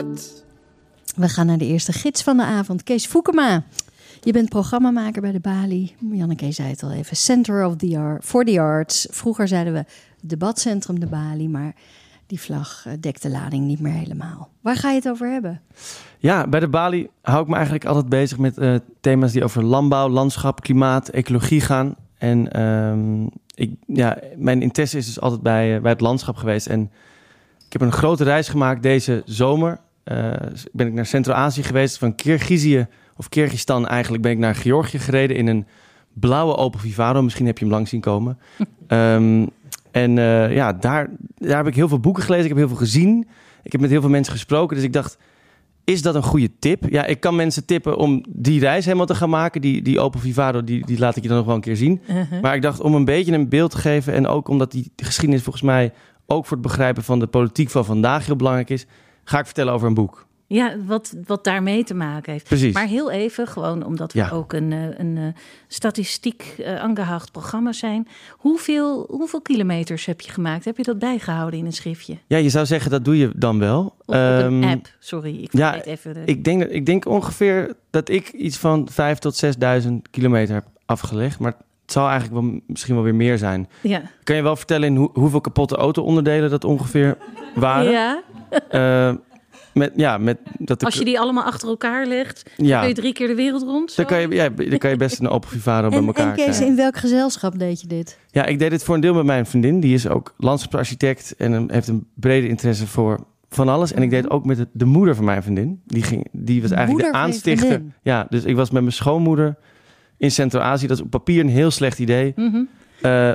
[0.00, 0.44] bed.
[1.16, 3.64] We gaan naar de eerste gids van de avond, Kees Foekema.
[4.20, 5.94] Je bent programmamaker bij de Bali.
[6.12, 7.16] Janneke zei het al even.
[7.16, 9.06] Center of the Art, for the Arts.
[9.10, 9.84] Vroeger zeiden we
[10.20, 11.74] debatcentrum de Bali, maar
[12.30, 14.50] die vlag eh, dekt de lading niet meer helemaal.
[14.60, 15.60] Waar ga je het over hebben?
[16.18, 19.64] Ja, bij de Bali hou ik me eigenlijk altijd bezig met eh, thema's die over
[19.64, 21.94] landbouw, landschap, klimaat, ecologie gaan.
[22.18, 26.66] En ehm, ik, ja, mijn interesse is dus altijd bij, eh, bij het landschap geweest.
[26.66, 26.90] En
[27.66, 29.80] ik heb een grote reis gemaakt deze zomer.
[30.72, 35.36] Ben ik naar Centraal-Azië geweest, van Kirgizië of Kyrgyzstan eigenlijk ben ik naar Georgië gereden
[35.36, 35.66] in een
[36.12, 37.22] blauwe Opel Vivaro.
[37.22, 38.38] Misschien heb je hem lang zien komen.
[38.86, 39.46] Ehm,
[39.90, 42.44] en eh, ja, daar, daar heb ik heel veel boeken gelezen.
[42.44, 43.28] Ik heb heel veel gezien.
[43.62, 44.76] Ik heb met heel veel mensen gesproken.
[44.76, 45.18] Dus ik dacht,
[45.84, 46.84] is dat een goede tip?
[46.88, 49.60] Ja, ik kan mensen tippen om die reis helemaal te gaan maken.
[49.60, 52.00] Die, die Opel Vivaro, die, die laat ik je dan nog wel een keer zien.
[52.08, 52.42] Uh-huh.
[52.42, 54.12] Maar ik dacht om een beetje een beeld te geven.
[54.12, 55.92] En ook omdat die geschiedenis volgens mij
[56.26, 58.86] ook voor het begrijpen van de politiek van vandaag heel belangrijk is.
[59.24, 60.26] Ga ik vertellen over een boek.
[60.52, 62.44] Ja, wat, wat daarmee te maken heeft.
[62.44, 62.74] Precies.
[62.74, 64.30] Maar heel even, gewoon omdat we Ja.
[64.30, 65.24] ook een, eh, een eh,
[65.68, 68.08] statistiek eh aangehaald programma zijn.
[68.30, 70.64] Hoeveel, hoeveel kilometers heb je gemaakt?
[70.64, 72.16] Heb je dat bijgehouden in een schriftje?
[72.26, 73.94] Ja, je zou zeggen dat doe je dan wel.
[74.06, 74.86] Op een Ehm, app?
[74.98, 76.22] Sorry, ik ja, even de...
[76.24, 79.34] Ik denk, ik denk ongeveer dat ik iets van 5 tot
[79.84, 81.38] 6.000 kilometer heb afgelegd.
[81.38, 83.68] Maar het zal eigenlijk wel, misschien wel weer meer zijn.
[83.82, 84.02] ja.
[84.24, 87.16] Kan je wel vertellen in hoe, hoeveel kapotte auto-onderdelen dat ongeveer
[87.54, 87.90] waren?
[87.90, 88.22] ja,
[89.74, 93.12] met, ja, met dat als je die allemaal achter elkaar legt, ja, kun je drie
[93.12, 93.96] keer de wereld rond.
[93.96, 96.60] dan kan je, ja, dan kan je best een Opel Vivaro bij elkaar en Kees,
[96.60, 98.18] in welk gezelschap deed je dit?
[98.30, 99.80] Ja, ik deed dit voor een deel met mijn vriendin.
[99.80, 103.92] Die is ook landschapsarchitect en een- heeft een brede interesse voor van alles.
[103.92, 105.80] En ik deed het ook met de, de moeder van mijn vriendin.
[105.86, 107.82] Die, ging, die was eigenlijk Moeder de aanstichter.
[108.02, 109.56] Ja, dus ik was met mijn schoonmoeder
[110.16, 110.86] in Centraal-Azië.
[110.86, 112.32] Dat is op papier een heel slecht idee.
[112.36, 112.62] Mhm.
[113.00, 113.30] Eh,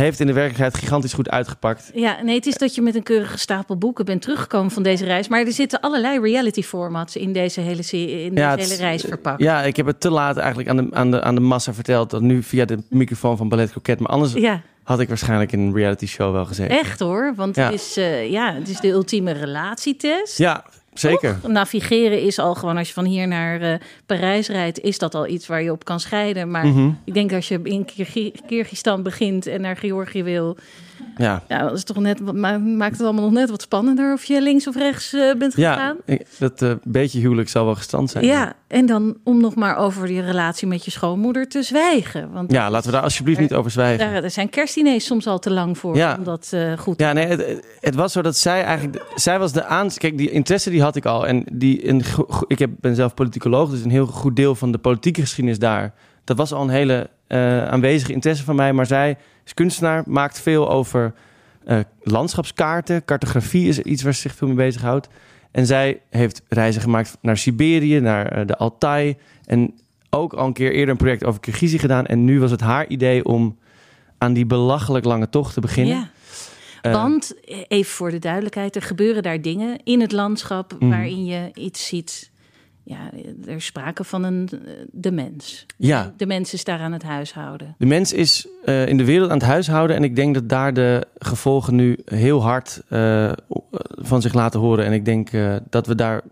[0.00, 1.90] heeft in de werkelijkheid gigantisch goed uitgepakt.
[1.94, 5.04] Ja, nee, het is dat je met een keurige stapel boeken bent teruggekomen van deze
[5.04, 5.28] reis.
[5.28, 9.40] Maar er zitten allerlei reality formats in deze hele, in Ja, deze hele reis verpakt.
[9.42, 12.10] Ja, ik heb het te laat eigenlijk aan de, aan de, aan de massa verteld.
[12.10, 13.98] Dat nu via de microfoon van Ballet Croquet.
[14.00, 16.78] Maar anders Ja, had ik waarschijnlijk in een reality show wel gezeten.
[16.78, 17.32] echt hoor.
[17.36, 17.64] Want Ja.
[17.64, 20.38] het, is, eh, ja, het is de ultieme relatietest.
[20.38, 21.40] Ja, zeker.
[21.40, 21.50] Toch?
[21.50, 23.74] Navigeren is al gewoon, als je van hier naar eh,
[24.06, 26.50] Parijs rijdt, is dat al iets waar je op kan scheiden.
[26.50, 26.90] Maar Mhm.
[27.04, 30.56] ik denk als je in Kyrgy- Kyrgyzstan begint en naar Georgië wil,
[31.16, 34.42] Ja, ja, dat is toch net, maakt het allemaal nog net wat spannender of je
[34.42, 35.96] links of rechts eh, bent gegaan.
[36.06, 38.24] ja dat eh, beetje huwelijk zal wel gestand zijn.
[38.24, 42.32] Ja, en dan om nog maar over die relatie met je schoonmoeder te zwijgen.
[42.32, 44.10] Want Ja, laten we daar alsjeblieft niet over zwijgen.
[44.10, 46.16] daar, daar zijn kerstdiners soms al te lang voor Ja.
[46.18, 49.04] om dat eh, goed Ja, nee, het, het was zo dat zij eigenlijk...
[49.14, 49.88] Zij was de aan...
[49.94, 51.26] Kijk, die interesse die had ik al.
[51.26, 52.02] En die, een,
[52.46, 55.94] ik heb, ben zelf politicoloog, dus een heel goed deel van de politieke geschiedenis daar...
[56.24, 57.10] Dat was al een hele
[57.70, 58.72] aanwezige interesse van mij.
[58.72, 61.14] Maar zij is kunstenaar, maakt veel over
[61.64, 63.04] eh, landschapskaarten.
[63.04, 65.08] Cartografie is iets waar ze zich veel mee bezighoudt.
[65.50, 69.16] En zij heeft reizen gemaakt naar Siberië, naar eh, de Altai.
[69.44, 69.74] En
[70.10, 72.06] ook al een keer eerder een project over Kirgizië gedaan.
[72.06, 73.58] En nu was het haar idee om
[74.18, 75.96] aan die belachelijk lange tocht te beginnen.
[75.96, 76.10] Ja,
[76.82, 77.34] Eh, want
[77.68, 80.88] even voor de duidelijkheid, er gebeuren daar dingen in het landschap Mhm.
[80.90, 82.30] waarin je iets ziet.
[82.84, 83.10] Ja,
[83.46, 84.58] er is sprake van een eh,
[84.90, 85.66] de mens.
[85.76, 86.12] Ja.
[86.16, 87.74] De mens is daar aan het huishouden.
[87.78, 89.96] De mens is eh, in de wereld aan het huishouden.
[89.96, 93.32] En ik denk dat daar de gevolgen nu heel hard eh,
[93.88, 94.84] van zich laten horen.
[94.84, 96.22] En ik denk eh, dat we daar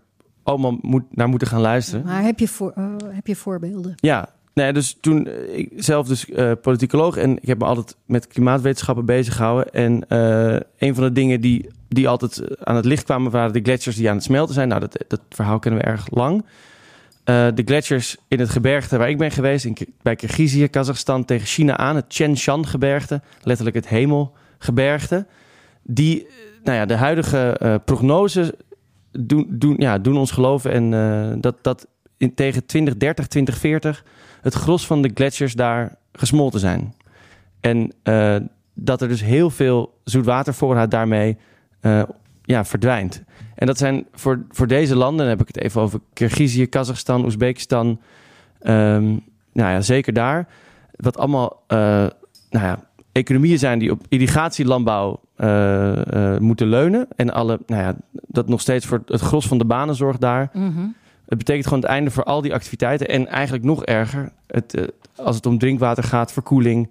[0.43, 2.05] allemaal moet, naar moeten gaan luisteren.
[2.05, 3.93] Maar heb je, voor, eh, heb je voorbeelden?
[3.95, 8.27] Ja, nee, dus toen ik zelf dus eh, politicoloog en ik heb me altijd met
[8.27, 9.73] klimaatwetenschappen bezig gehouden.
[9.73, 13.53] En eh, een van de dingen die, die altijd eh, aan het licht kwamen waren
[13.53, 14.67] de gletsjers die aan het smelten zijn.
[14.67, 16.45] Nou, dat, dat verhaal kennen we erg lang.
[17.23, 21.47] Eh, de gletsjers in het gebergte waar ik ben geweest, in, bij Kirgizië, Kazachstan, tegen
[21.47, 25.25] China aan, het Tian Shan gebergte, letterlijk het hemelgebergte.
[25.83, 28.51] Die, eh, nou ja, de huidige eh prognoses
[29.11, 34.05] doen, doen, ja, doen ons geloven en dat, dat in, tegen 2030, 2040
[34.41, 36.93] het gros van de gletsjers daar gesmolten zijn.
[37.59, 37.93] En
[38.73, 41.37] dat er dus heel veel zoetwatervoorraad daarmee
[41.81, 42.03] eh,
[42.43, 43.23] ja, verdwijnt.
[43.55, 47.23] En dat zijn voor, voor deze landen, dan heb ik het even over Kirgizië, Kazachstan,
[47.23, 47.99] Oezbekistan.
[48.59, 49.05] ehm,
[49.53, 50.47] nou ja, zeker daar.
[50.95, 51.77] Wat allemaal eh,
[52.49, 57.07] nou ja, economieën zijn die op irrigatielandbouw eh, moeten leunen.
[57.15, 60.49] En alle, nou ja, dat nog steeds voor het gros van de banen zorgt daar.
[60.53, 60.87] Mhm.
[61.25, 63.07] Het betekent gewoon het einde voor al die activiteiten.
[63.07, 66.89] En eigenlijk nog erger, het, als het om drinkwater gaat, verkoeling.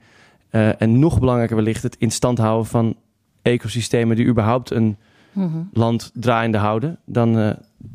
[0.51, 2.97] en nog belangrijker wellicht het in stand houden van
[3.43, 4.97] ecosystemen die überhaupt een
[5.33, 5.59] Mhm.
[5.73, 6.99] land draaiende houden.
[7.05, 7.51] Dan eh,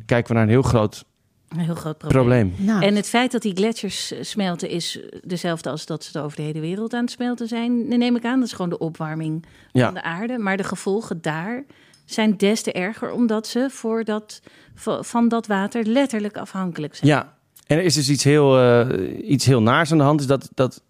[0.06, 1.04] kijken we naar een heel groot
[1.48, 2.20] Een heel groot probleem.
[2.50, 2.54] probleem.
[2.66, 6.36] Nou, En het feit dat die gletsjers eh, smelten is dezelfde als dat ze over
[6.36, 7.88] de hele wereld aan het smelten zijn.
[7.90, 9.84] Dan neem ik aan, dat is gewoon de opwarming Ja.
[9.84, 10.38] van de aarde.
[10.38, 11.64] Maar de gevolgen daar
[12.04, 14.40] zijn des te erger omdat ze voor dat,
[14.74, 17.10] va- van dat water letterlijk afhankelijk zijn.
[17.10, 17.34] Ja,
[17.66, 20.20] en er is dus iets heel, eh, iets heel naars aan de hand.
[20.20, 20.82] Is dat, dat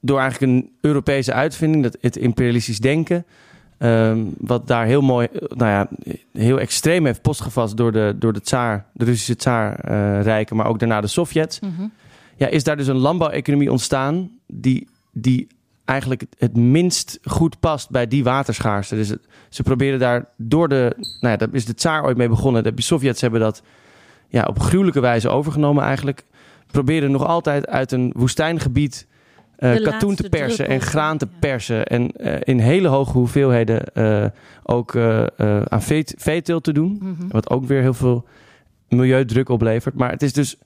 [0.00, 3.24] door eigenlijk een Europese uitvinding, dat het imperialistisch denken,
[3.80, 5.88] ehm, wat daar heel mooi, eh, nou ja,
[6.32, 11.00] heel extreem heeft postgevast door de, door de tsaar, de Russische tsaarrijken, maar ook daarna
[11.00, 11.60] de Sovjets.
[11.60, 11.86] Mhm.
[12.36, 15.46] Ja, is daar dus een landbouweconomie ontstaan die, die
[15.84, 18.94] eigenlijk het, het minst goed past bij die waterschaarste.
[18.94, 22.28] Dus het- ze proberen daar door de, nou ja, daar is de tsaar ooit mee
[22.28, 22.62] begonnen.
[22.64, 23.62] De Sovjets hebben dat
[24.28, 26.24] ja, op gruwelijke wijze overgenomen eigenlijk.
[26.66, 29.06] Proberen nog altijd uit een woestijngebied
[29.60, 31.84] eh, katoen te persen en graan te persen.
[31.86, 32.10] En
[32.44, 34.24] in hele hoge hoeveelheden eh,
[34.62, 35.24] ook eh,
[35.68, 36.98] aan vee- veeteelt te doen.
[37.02, 37.28] Mhm.
[37.28, 38.24] Wat ook weer heel veel
[38.88, 39.94] milieudruk oplevert.
[39.94, 40.56] Maar het is dus.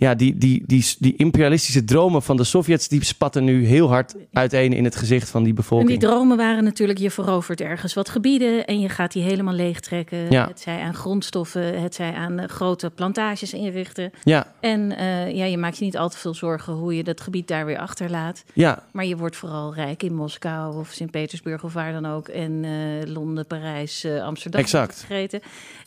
[0.00, 2.88] Ja, die, die, die, die imperialistische dromen van de Sovjets...
[2.88, 5.90] die spatten nu heel hard uiteen in het gezicht van die En bevolking.
[5.90, 10.30] die dromen waren natuurlijk, je verovert ergens wat gebieden en je gaat die helemaal leegtrekken.
[10.30, 10.48] Ja.
[10.48, 14.12] Het zij aan grondstoffen, het zij aan eh, grote plantages inrichten.
[14.22, 17.20] Ja, En eh, ja, je maakt je niet al te veel zorgen hoe je dat
[17.20, 18.44] gebied daar weer achterlaat.
[18.52, 22.28] ja, Maar je wordt vooral rijk in Moskou of Sint-Petersburg of waar dan ook.
[22.28, 24.60] En eh, Londen, Parijs, Amsterdam.
[24.60, 25.06] Exact.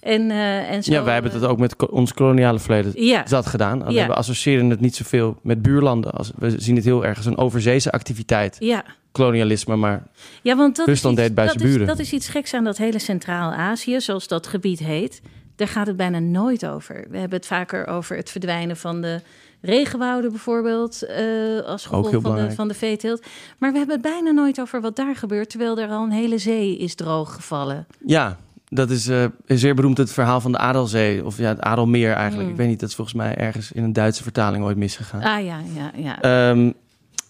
[0.04, 3.46] En, eh, en zo, ja, wij hebben het ook met ons koloniale verleden Ja, zat
[3.46, 3.84] gedaan.
[3.88, 4.08] Ja.
[4.08, 6.12] we associëren het niet zoveel met buurlanden.
[6.12, 8.56] Als, we zien het heel erg als een overzeese activiteit.
[8.60, 8.84] ja.
[9.12, 10.04] Kolonialisme, maar
[10.42, 11.88] Ja, want dat Rusland is iets, deed bij dat zijn is- buren.
[11.88, 15.22] dat is iets geks aan dat hele Centraal-Azië, zoals dat gebied heet.
[15.56, 17.06] Daar gaat het bijna nooit over.
[17.10, 19.22] We hebben het vaker over het verdwijnen van de
[19.62, 21.26] regenwouden bijvoorbeeld, eh,
[21.66, 23.26] als gevolg van de, van de veeteelt.
[23.58, 26.38] Maar we hebben het bijna nooit over wat daar gebeurt, terwijl er al een hele
[26.38, 27.88] zee is drooggevallen.
[28.06, 28.38] ja,
[28.74, 31.26] dat is eh, zeer beroemd het verhaal van de Adelzee.
[31.26, 32.46] Of ja, het Adelmeer eigenlijk.
[32.48, 32.52] Mm.
[32.54, 35.22] Ik weet niet, dat is volgens mij ergens in een Duitse vertaling ooit misgegaan.
[35.22, 36.22] Ah ja, ja, ja.
[36.50, 36.72] Ehm,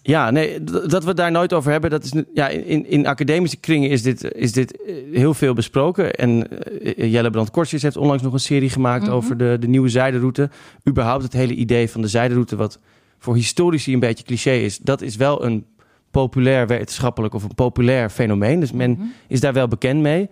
[0.02, 3.56] ja, nee, dat we het daar nooit over hebben, dat is ja, in, in academische
[3.56, 6.12] kringen is dit, is dit eh, heel veel besproken.
[6.12, 6.48] En
[6.96, 9.12] eh, Jelle Brand Kortjes heeft onlangs nog een serie gemaakt Mhm.
[9.12, 10.50] over de, de nieuwe zijderoute.
[10.88, 12.78] Überhaupt het hele idee van de zijderoute, wat
[13.18, 15.64] voor historici een beetje cliché is, dat is wel een
[16.10, 18.60] populair wetenschappelijk of een populair fenomeen.
[18.60, 19.02] Dus men Mhm.
[19.28, 20.28] is daar wel bekend mee.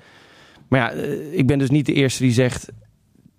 [0.72, 2.68] Maar ja, eh, ik ben dus niet de eerste die zegt...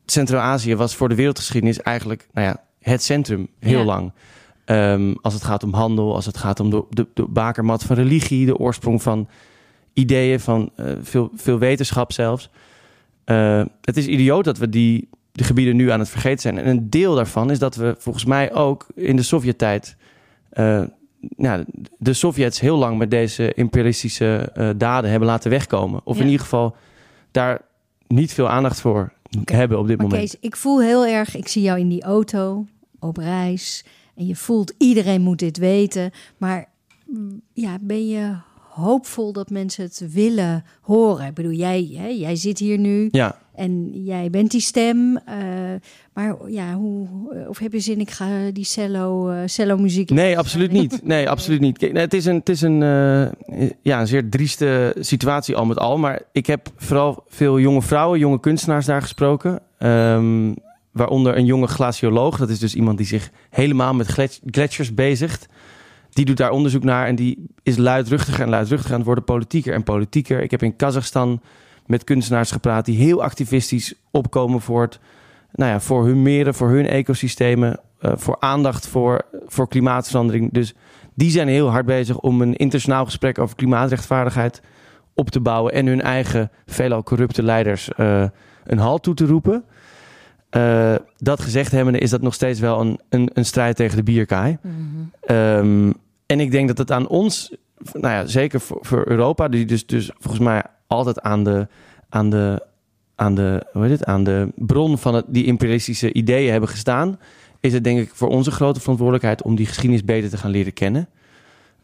[0.05, 3.85] Centraal-Azië was voor de wereldgeschiedenis eigenlijk nou ja, het centrum heel Ja.
[3.85, 4.11] lang.
[4.65, 7.95] Ehm, als het gaat om handel, als het gaat om de, de, de bakermat van
[7.95, 8.45] religie...
[8.45, 9.27] de oorsprong van
[9.93, 12.49] ideeën, van eh, veel, veel wetenschap zelfs.
[13.23, 16.57] Eh, het is idioot dat we die, die gebieden nu aan het vergeten zijn.
[16.57, 19.95] En een deel daarvan is dat we volgens mij ook in de Sovjet-tijd...
[21.37, 21.63] ja,
[21.97, 26.01] de Sovjets heel lang met deze imperialistische daden hebben laten wegkomen.
[26.03, 26.21] Of Ja.
[26.21, 26.75] in ieder geval
[27.33, 27.61] daar
[28.07, 29.13] niet veel aandacht voor
[29.45, 30.23] hebben op dit Maar moment.
[30.23, 32.65] Kees, ik voel heel erg, ik zie jou in die auto
[32.99, 33.85] op reis.
[34.15, 36.11] En je voelt, iedereen moet dit weten.
[36.37, 36.69] Maar
[37.05, 38.35] mm, ja, ben je
[38.69, 41.27] hoopvol dat mensen het willen horen?
[41.27, 45.17] Ik bedoel, jij, hè, jij zit hier nu Ja, en jij bent die stem.
[45.25, 45.35] eh,
[46.13, 47.07] maar ja, hoe,
[47.47, 50.09] of heb je zin, ik ga die cello, eh, cello muziek...
[50.09, 50.99] nee, absoluut niet.
[51.03, 51.77] Nee, absoluut niet.
[51.77, 55.65] Kijk, nee, het is een, het is een, eh, ja, een zeer drieste situatie al
[55.65, 55.97] met al.
[55.97, 59.59] Maar ik heb vooral veel jonge vrouwen, jonge kunstenaars daar gesproken.
[59.77, 60.53] Ehm,
[60.91, 62.37] waaronder een jonge glacioloog.
[62.37, 65.47] Dat is dus iemand die zich helemaal met glets- gletsjers bezigt.
[66.09, 69.73] Die doet daar onderzoek naar en die is luidruchtiger en luidruchtiger aan het worden, politieker
[69.73, 70.41] en politieker.
[70.41, 71.41] Ik heb in Kazachstan
[71.85, 74.99] met kunstenaars gepraat die heel activistisch opkomen voor, het,
[75.51, 80.51] nou ja, voor hun meren, voor hun ecosystemen, eh, voor aandacht voor, voor klimaatverandering.
[80.51, 80.73] Dus
[81.13, 84.61] die zijn heel hard bezig om een internationaal gesprek over klimaatrechtvaardigheid
[85.13, 88.23] op te bouwen en hun eigen veelal corrupte leiders eh,
[88.63, 89.63] een halt toe te roepen.
[90.49, 94.03] Eh, dat gezegd hebbende is dat nog steeds wel een, een, een strijd tegen de
[94.03, 94.57] bierkaai.
[94.61, 94.75] Mhm.
[95.21, 95.91] Ehm,
[96.25, 97.55] en ik denk dat het aan ons,
[97.93, 101.67] nou ja, zeker voor, voor Europa, die dus, dus volgens mij altijd aan de,
[102.09, 102.65] aan de,
[103.15, 107.19] aan de, hoe heet het, aan de bron van het, die imperialistische ideeën hebben gestaan,
[107.59, 110.73] is het denk ik voor onze grote verantwoordelijkheid om die geschiedenis beter te gaan leren
[110.73, 111.07] kennen.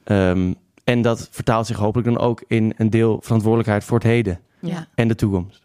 [0.04, 4.40] Ehm, en dat vertaalt zich hopelijk dan ook in een deel verantwoordelijkheid voor het heden
[4.60, 4.88] Ja.
[4.96, 5.62] en de toekomst.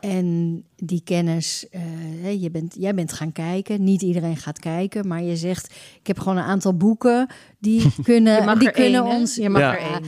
[0.00, 1.80] En die kennis, eh,
[2.22, 3.84] hè, je bent, jij bent gaan kijken.
[3.84, 7.26] Niet iedereen gaat kijken, maar je zegt: Ik heb gewoon een aantal boeken
[7.58, 9.34] die kunnen, Je mag die er kunnen één, ons.
[9.36, 9.72] Je mag Ja.
[9.78, 10.02] er één.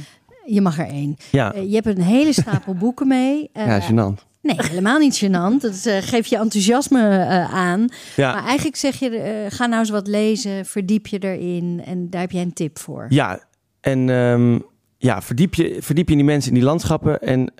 [0.54, 1.16] Je mag er één.
[1.30, 3.50] Ja, Eh, je hebt een hele stapel boeken mee.
[3.52, 4.26] Eh, ja gênant.
[4.42, 5.60] nee, helemaal niet gênant.
[5.60, 7.88] Dat eh, geeft je enthousiasme eh, aan.
[8.16, 8.32] Ja.
[8.34, 11.82] Maar eigenlijk zeg je: eh, ga nou eens wat lezen, verdiep je erin.
[11.84, 13.06] En daar heb jij een tip voor.
[13.08, 13.42] Ja,
[13.80, 14.58] en ehm,
[14.98, 17.20] ja, verdiep, je, verdiep je in die mensen, in die landschappen.
[17.20, 17.52] En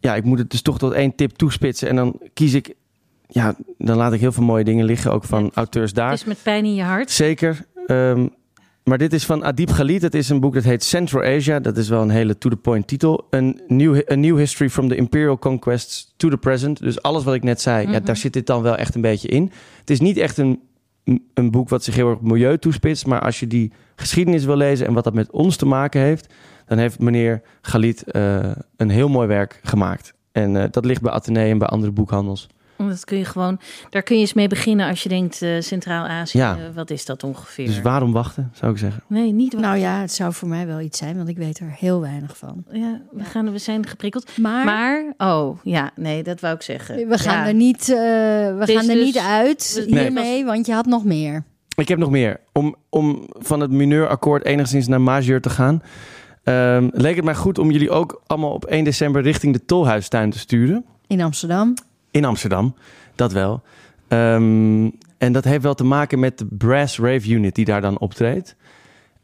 [0.00, 1.88] ja, ik moet het dus toch tot één tip toespitsen.
[1.88, 2.74] En dan kies ik,
[3.28, 5.50] ja, dan laat ik heel veel mooie dingen liggen, ook van Ja.
[5.54, 6.10] auteurs daar.
[6.10, 7.10] Het is met pijn in je hart.
[7.10, 7.66] Zeker.
[7.86, 8.26] Ehm,
[8.84, 10.02] Maar dit is van Adib Khalid.
[10.02, 11.60] Het is een boek dat heet Central Asia.
[11.60, 13.26] Dat is wel een hele to-the-point titel.
[13.30, 16.78] Een new, a new history from the imperial conquests to the present.
[16.78, 19.28] Dus alles wat ik net zei, ja, daar zit dit dan wel echt een beetje
[19.28, 19.52] in.
[19.80, 20.60] Het is niet echt een,
[21.34, 23.06] een boek wat zich heel erg op milieu toespitst.
[23.06, 26.34] Maar als je die geschiedenis wil lezen en wat dat met ons te maken heeft...
[26.66, 30.14] dan heeft meneer Khalid eh, een heel mooi werk gemaakt.
[30.32, 32.48] En eh, dat ligt bij Atheneum en bij andere boekhandels.
[32.88, 36.38] Dat kun je gewoon, daar kun je eens mee beginnen als je denkt eh, Centraal-Azië,
[36.38, 36.56] Ja.
[36.56, 37.66] eh, wat is dat ongeveer?
[37.66, 39.02] Dus waarom wachten, zou ik zeggen.
[39.06, 41.74] Nee, niet Nou ja, het zou voor mij wel iets zijn, want ik weet er
[41.78, 42.64] heel weinig van.
[42.70, 44.38] Ja, we, gaan, we zijn geprikkeld.
[44.38, 47.08] Maar, Maar, oh ja, nee, dat wou ik zeggen.
[47.08, 47.46] we gaan Ja.
[47.46, 50.00] er niet, eh, we is gaan er dus- niet uit Nee.
[50.02, 51.44] hiermee, want je had nog meer.
[51.76, 52.40] Ik heb nog meer.
[52.52, 55.82] Om, om van het mineurakkoord enigszins naar majeur te gaan...
[56.44, 59.22] ehm, leek het mij goed om jullie ook allemaal op 1 december...
[59.22, 60.84] richting de Tolhuistuin te sturen.
[61.06, 61.74] In Amsterdam.
[62.12, 62.74] In Amsterdam,
[63.14, 63.62] dat wel.
[64.08, 67.98] Ehm, en dat heeft wel te maken met de Brass Rave Unit die daar dan
[67.98, 68.56] optreedt.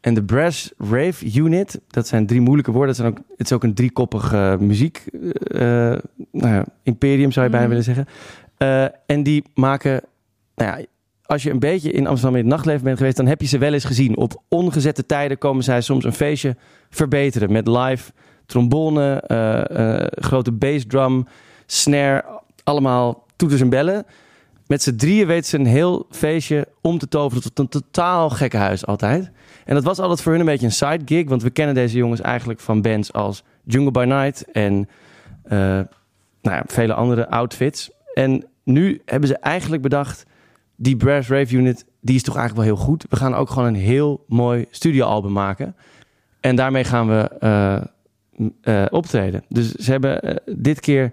[0.01, 2.95] En de Brass Rave Unit, dat zijn drie moeilijke woorden.
[2.95, 4.97] Dat zijn ook, het is ook een driekoppig muziek
[5.43, 5.61] eh,
[6.31, 7.77] nou ja, imperium, zou je bijna Mhm.
[7.77, 8.05] willen zeggen.
[8.57, 10.01] Eh, en die maken,
[10.55, 10.85] nou ja,
[11.25, 13.57] als je een beetje in Amsterdam in het nachtleven bent geweest, dan heb je ze
[13.57, 14.17] wel eens gezien.
[14.17, 16.55] Op ongezette tijden komen zij soms een feestje
[16.89, 18.11] verbeteren met live
[18.45, 19.23] trombone,
[20.11, 21.25] grote bassdrum,
[21.65, 22.23] snare,
[22.69, 24.05] allemaal toeters en bellen.
[24.67, 28.57] Met z'n drieën weten ze een heel feestje om te toveren tot een totaal gekke
[28.57, 29.31] huis altijd.
[29.65, 31.97] En dat was altijd voor hun een beetje een side gig, want we kennen deze
[31.97, 34.89] jongens eigenlijk van bands als Jungle by Night en
[35.43, 35.57] eh,
[36.41, 37.91] nou ja, vele andere outfits.
[38.13, 40.25] En nu hebben ze eigenlijk bedacht,
[40.75, 43.05] die Brass Rave Unit, die is toch eigenlijk wel heel goed.
[43.09, 45.75] We gaan ook gewoon een heel mooi studioalbum maken.
[46.39, 47.81] En daarmee gaan we eh,
[48.61, 49.43] eh, optreden.
[49.47, 51.11] Dus ze hebben dit keer...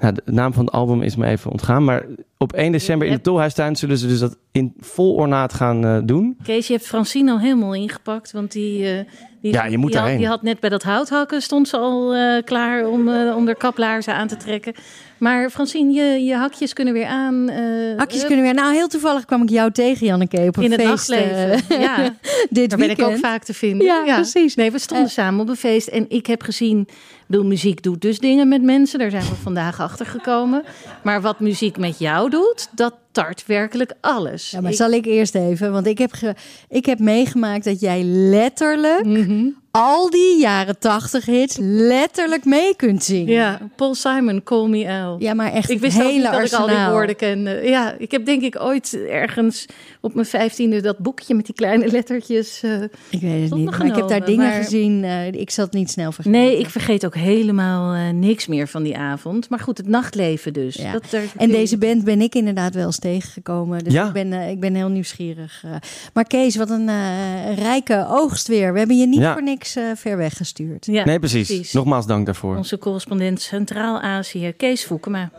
[0.00, 1.84] Nou, de naam van het album is me even ontgaan.
[1.84, 2.04] Maar
[2.38, 5.98] op 1 december in de Tolhuistuin zullen ze dus dat in vol ornaat gaan eh,
[6.04, 6.36] doen.
[6.42, 8.86] Kees, je hebt Francine al helemaal ingepakt, want die...
[8.92, 9.04] eh,
[9.40, 12.14] die Ja, je moet die had, die had net bij dat houthakken, stond ze al
[12.14, 14.72] eh, klaar om, eh om haar kaplaarzen aan te trekken.
[15.18, 17.48] Maar Francine, je, je hakjes kunnen weer aan.
[17.48, 18.54] eh, Hakjes kunnen weer.
[18.54, 21.08] Nou, heel toevallig kwam ik jou tegen, Janneke, op een in het feest.
[21.08, 21.80] nachtleven.
[21.80, 22.14] ja,
[22.50, 23.86] dit daar ben ik ook vaak te vinden.
[23.86, 24.54] Ja, precies.
[24.54, 26.88] Nee, we stonden samen op een feest en ik heb gezien...
[27.30, 28.98] Bedoel, muziek doet dus dingen met mensen.
[28.98, 30.64] Daar zijn we vandaag achter gekomen.
[31.02, 34.50] Maar wat muziek met jou doet, dat tart werkelijk alles.
[34.50, 35.72] Ja, maar Ik- zal ik eerst even?
[35.72, 36.34] Want ik heb, ge-
[36.68, 39.46] ik heb meegemaakt dat jij letterlijk Mhm.
[39.70, 43.32] al die jaren tachtig hits letterlijk mee kunt zingen.
[43.34, 45.16] Ja, Paul Simon, Call Me Al.
[45.18, 47.60] Ja, maar echt Ik wist hele niet dat ik al die woorden kende.
[47.64, 49.66] Ja, ik heb denk ik ooit ergens
[50.00, 52.62] op mijn vijftiende dat boekje met die kleine lettertjes.
[52.62, 55.04] eh, Ik weet het niet, ik heb daar dingen maar- gezien.
[55.04, 56.40] eh, ik zat niet snel vergeten.
[56.40, 59.48] Nee, ik vergeet ook helemaal eh, niks meer van die avond.
[59.48, 60.74] Maar goed, het nachtleven dus.
[60.74, 60.92] Ja.
[60.92, 61.04] Dat,
[61.36, 63.84] En deze band ben ik inderdaad wel tegengekomen.
[63.84, 64.06] Dus Ja.
[64.06, 65.62] ik, ben, eh, ik ben heel nieuwsgierig.
[65.64, 65.70] eh.
[66.14, 68.72] maar Kees, wat een eh, rijke oogst weer.
[68.72, 69.32] We hebben je niet Ja.
[69.32, 70.86] voor niks eh, ver weg gestuurd.
[70.86, 71.72] Ja, nee, precies.
[71.72, 72.56] Nogmaals dank daarvoor.
[72.56, 75.30] Onze correspondent Centraal-Azië, Kees Voekema.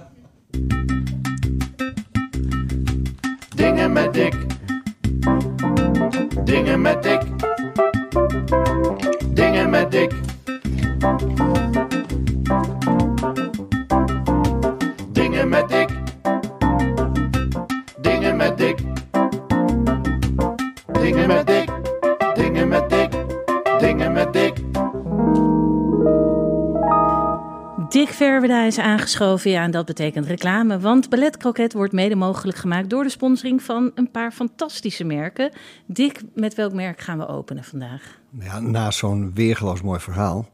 [3.55, 4.35] Dingen met dik.
[6.43, 7.21] Dingen met dik.
[9.33, 10.11] Dingen met dik.
[15.11, 15.80] Dingen met dik.
[21.11, 21.69] Dingen met dik.
[22.33, 23.11] Dingen met dik.
[23.79, 24.53] Dingen met dik.
[27.89, 29.51] Dick Verweda is aangeschoven.
[29.51, 30.79] Ja, en dat betekent reclame.
[30.79, 35.51] Want Ballet Croquet wordt mede mogelijk gemaakt door de sponsoring van een paar fantastische merken.
[35.85, 38.19] Dick, met welk merk gaan we openen vandaag?
[38.39, 40.49] Ja, na zo'n weergeloos mooi verhaal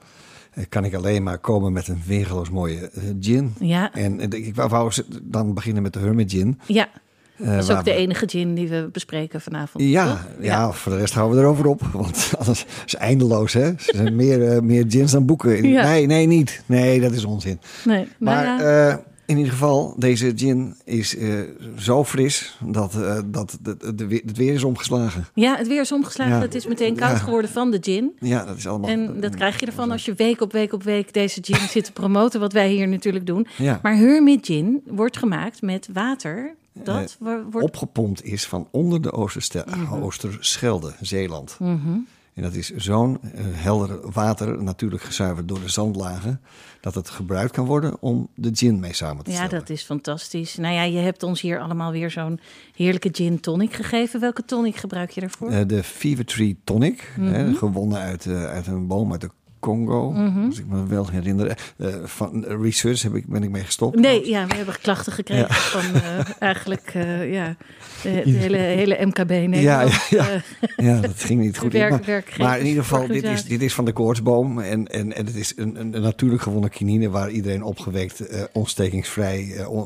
[0.53, 3.53] eh, kan ik alleen maar komen met een weergeloos mooie eh, gin.
[3.59, 4.91] Ja, En eh, ik wou wou
[5.23, 6.59] dan beginnen met de Hermit Gin.
[6.65, 6.89] ja.
[7.37, 9.83] Eh, dat is ook de enige gin die we bespreken vanavond.
[9.83, 10.45] Ja, toch?
[10.45, 11.81] ja, voor de rest houden we erover op.
[11.93, 13.63] Want anders is het eindeloos, hè?
[13.65, 15.63] Er zijn meer, eh, meer gins dan boeken.
[15.69, 15.89] Ja.
[15.89, 16.61] Nee, nee, niet.
[16.65, 17.59] Nee, dat is onzin.
[17.85, 18.89] Nee, Maar ja.
[18.89, 18.95] eh,
[19.27, 21.39] in ieder geval, deze gin is eh,
[21.77, 25.25] zo fris dat, eh, dat de, de, de weer- het weer is omgeslagen.
[25.33, 26.33] ja, het weer is omgeslagen.
[26.35, 26.41] ja.
[26.41, 27.17] Het is meteen koud Ja.
[27.17, 28.11] geworden van de gin.
[28.19, 28.89] Ja, dat is allemaal...
[28.89, 31.83] En dat krijg je ervan als je week op week op week deze gin zit
[31.85, 33.47] te promoten, wat wij hier natuurlijk doen.
[33.57, 33.79] Ja.
[33.81, 36.55] Maar Hermit Gin wordt gemaakt met water.
[36.83, 37.67] Dat wo- wordt.
[37.67, 39.93] opgepompt is van onder de Oosterstel- Mhm.
[40.03, 41.55] Oosterschelde, Zeeland.
[41.59, 41.97] Mhm.
[42.37, 46.41] En dat is zo'n eh, helder water, natuurlijk gezuiverd door de zandlagen,
[46.81, 49.59] dat het gebruikt kan worden om de gin mee samen te Ja, stellen.
[49.59, 50.55] dat is fantastisch.
[50.55, 52.39] Nou ja, je hebt ons hier allemaal weer zo'n
[52.75, 54.19] heerlijke gin tonic gegeven.
[54.19, 55.49] Welke tonic gebruik je daarvoor?
[55.49, 57.33] Eh, de Fever Tree Tonic, Mhm.
[57.33, 59.29] hè, gewonnen uit, eh, uit een boom uit de
[59.59, 60.45] Congo, Mhm.
[60.45, 61.57] als ik me wel herinner.
[61.77, 63.99] Eh, van research heb ik, ben ik mee gestopt.
[63.99, 67.55] Nee, ja, we hebben klachten gekregen van eh, eigenlijk eh, ja,
[68.03, 69.61] de, de hele, hele MKB Nederland.
[69.61, 70.27] Ja, ja, ja.
[70.29, 71.73] eh, Ja, dat ging niet goed.
[72.05, 74.59] Werk- maar, maar in ieder geval, dit is, dit is van de koortsboom.
[74.59, 78.41] En, en, en het is een, een, een natuurlijk gewonnen kinine waar iedereen opgewekt, eh
[78.53, 79.85] ontstekingsvrij, eh, on-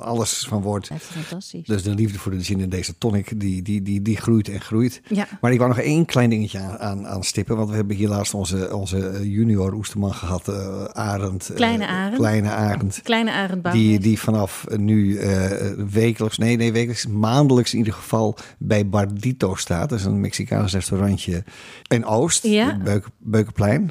[0.00, 0.88] alles van wordt.
[0.90, 1.66] Echt fantastisch.
[1.66, 4.60] Dus de liefde voor de gin en deze tonic, die, die, die, die groeit en
[4.60, 5.00] groeit.
[5.08, 5.26] Ja.
[5.40, 7.56] Maar ik wou nog één klein dingetje aan, aan, aan stippen.
[7.56, 11.48] Want we hebben hier laatst onze, onze junior oesterman gehad, eh Arend.
[11.48, 12.16] eh, Kleine Arend.
[12.16, 13.00] Kleine Arend.
[13.02, 15.50] Kleine Arend Die, die vanaf nu eh,
[15.90, 19.88] wekelijks, nee, nee, wekelijks, maandelijks in ieder geval bij Bardito staat.
[19.88, 21.44] Dat is een Mexicaans restaurantje
[21.88, 22.78] in Oost, Ja.
[22.84, 23.90] Beuk, Beukenplein.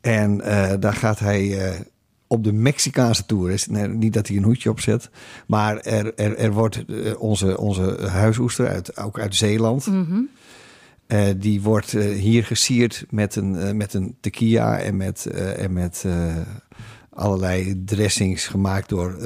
[0.00, 1.80] En eh, daar gaat hij eh,
[2.26, 3.50] op de Mexicaanse tour.
[3.50, 5.10] Is, nee, niet dat hij een hoedje opzet,
[5.46, 9.86] maar er, er, er wordt eh, onze, onze huisoester, uit, ook uit Zeeland.
[9.86, 10.20] Mhm.
[11.06, 15.26] Eh, die wordt eh, hier gesierd met een, eh, met een tequila en met,
[15.56, 16.06] en met
[17.10, 19.16] allerlei dressings gemaakt door.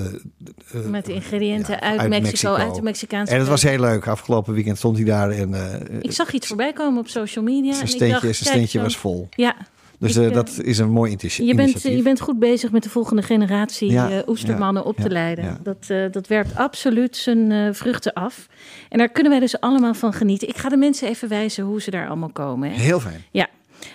[0.90, 2.54] Met ingrediënten ja, uit, uit Mexico, Mexico.
[2.54, 4.06] uit de Mexicaanse en het was heel leuk.
[4.06, 5.54] Afgelopen weekend stond hij daar en
[6.00, 7.72] Ik zag iets voorbij komen op social media.
[7.72, 9.28] zijn en ik steentje, dacht, zijn steentje was vol.
[9.30, 9.56] Ja,
[9.98, 11.96] Dus Ik, eh, eh, dat is een mooi initi- je bent, initiatief.
[11.98, 15.44] je bent goed bezig met de volgende generatie Ja, eh, oestermannen ja, op te leiden.
[15.44, 15.58] ja.
[15.62, 18.46] Dat, dat werpt absoluut zijn vruchten af.
[18.88, 20.48] En daar kunnen wij dus allemaal van genieten.
[20.48, 22.70] Ik ga de mensen even wijzen hoe ze daar allemaal komen.
[22.70, 22.76] Hè.
[22.76, 23.24] Heel fijn.
[23.30, 23.46] Ja.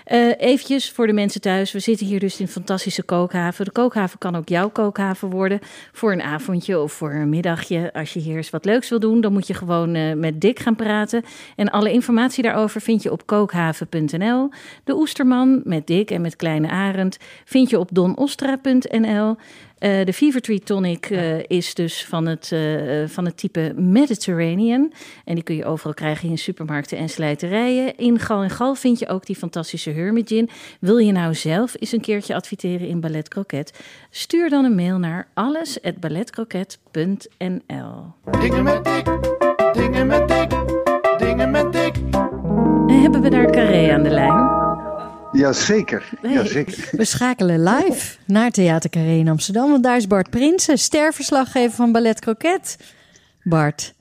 [0.04, 1.72] Eh eventjes voor de mensen thuis.
[1.72, 3.66] We zitten hier dus in een fantastische kookhaven.
[3.66, 5.60] De kookhaven kan ook jouw kookhaven worden.
[5.92, 7.94] Voor een avondje of voor een middagje.
[7.94, 10.60] Als je hier eens wat leuks wil doen, dan moet je gewoon eh, met Dick
[10.60, 11.24] gaan praten.
[11.56, 14.50] En alle informatie daarover vind je op kookhaven.nl.
[14.84, 19.36] De Oesterman met Dick en met Kleine Arend vind je op donostra.nl.
[19.84, 24.94] Eh, de Fever Tree Tonic eh, is dus van het, eh, van het type Mediterranean.
[25.26, 27.98] En die kun je overal krijgen in supermarkten en slijterijen.
[27.98, 30.50] In Gal en Gal vind je ook die fantastische Hermit Gin.
[30.80, 33.80] Wil je nou zelf eens een keertje adverteren in Ballet Croquet?
[34.10, 38.06] Stuur dan een mail naar alles@balletcroquet.nl.
[38.40, 39.06] Dingen met dik,
[39.74, 40.50] dingen met dik,
[41.18, 41.96] dingen met dik.
[42.88, 44.63] En hebben we daar Carré aan de lijn?
[45.34, 46.90] Jazeker, jazeker.
[46.92, 49.72] We schakelen live naar Theater Carré in Amsterdam.
[49.72, 52.78] Want daar is Bart Prinsen, sterverslaggever van Ballet Croquet.
[53.44, 53.94] Bart,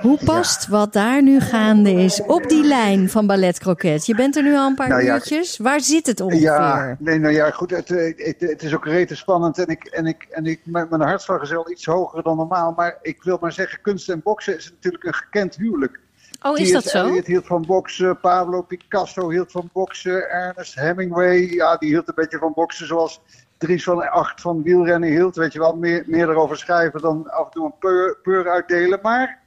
[0.00, 4.06] hoe past wat daar nu gaande is op die lijn van Ballet Croquet?
[4.06, 5.56] Je bent er nu al een paar Nou ja, uurtjes.
[5.56, 6.42] Waar zit het ongeveer?
[6.42, 7.70] Ja, nee, nou ja, goed.
[7.70, 9.58] Het, eh, het, het is ook rete spannend.
[9.58, 12.72] En ik, en ik, en ik, mijn mijn hartslag is wel iets hoger dan normaal.
[12.76, 16.00] Maar ik wil maar zeggen, kunst en boksen is natuurlijk een gekend huwelijk.
[16.42, 17.06] Oh, is dat zo?
[17.06, 22.14] Eliot hield van boksen, Pablo Picasso hield van boksen, Ernest Hemingway, ja, die hield een
[22.14, 23.20] beetje van boksen zoals
[23.58, 25.36] Dries van Acht van wielrennen hield.
[25.36, 28.98] Weet je wel, meer, meer erover schrijven dan af en toe een peur, peur uitdelen.
[29.02, 29.40] Maar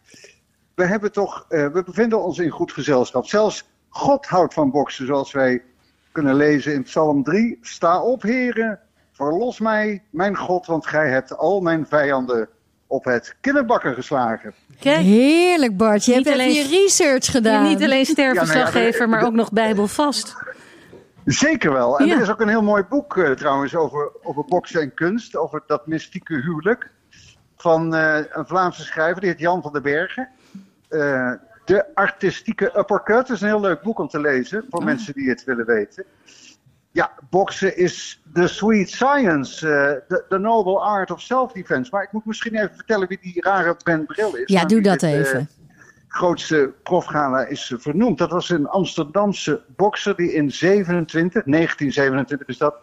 [0.76, 3.26] we hebben toch, eh, we bevinden ons in goed gezelschap.
[3.26, 5.64] Zelfs God houdt van boksen, zoals wij
[6.12, 7.58] kunnen lezen in Psalm 3.
[7.62, 8.80] Sta op, heren,
[9.12, 12.50] verlos mij, mijn God, want gij hebt al mijn vijanden
[12.92, 14.54] op het kinderbakken geslagen.
[14.80, 17.64] Kijk, Heerlijk Bart, je Niet hebt even alleen- je research je gedaan.
[17.68, 20.36] niet alleen sterverslaggever, Ja, nou ja, maar ook nog bijbelvast.
[21.26, 22.00] Zeker wel.
[22.00, 22.16] En Ja.
[22.16, 25.64] er is ook een heel mooi boek eh, trouwens over, over boksen en kunst, over
[25.68, 26.90] dat mystieke huwelijk.
[27.58, 30.30] Van eh, een Vlaamse schrijver, die heet Jan van den Bergen.
[30.90, 31.32] Eh,
[31.66, 35.44] de artistieke uppercut is een heel leuk boek om te lezen, voor mensen die het
[35.44, 36.06] willen weten.
[36.92, 41.92] Ja, boksen is the sweet science, eh, the noble art of self-defense.
[41.92, 44.44] Maar ik moet misschien even vertellen wie die rare Ben Bril is.
[44.46, 45.50] Ja, doe dat dit, eh, even.
[46.08, 48.18] grootste profgala is eh, vernoemd.
[48.18, 52.76] Dat was een Amsterdamse bokser die in 27, 1927 is dat,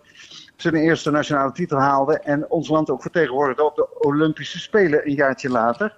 [0.56, 2.18] zijn eerste nationale titel haalde.
[2.18, 5.96] En ons land ook vertegenwoordigde op de Olympische Spelen een jaartje later.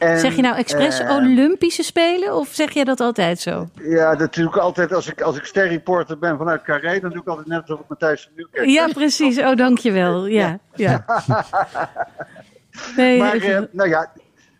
[0.00, 3.68] En, Zeg je nou expres eh, Olympische Spelen of zeg jij dat altijd zo?
[3.82, 7.00] Ja, dat doe ik altijd als ik, als ik sterreporter ben vanuit Carré.
[7.00, 8.66] Dan doe ik altijd net alsof ik Matthijs van Nieuwkerk.
[8.68, 9.38] Ja, precies.
[9.38, 10.26] Oh, dankjewel.
[10.26, 11.04] Ja, ja.
[12.96, 14.12] Nee, Maar, even- eh, nou ja,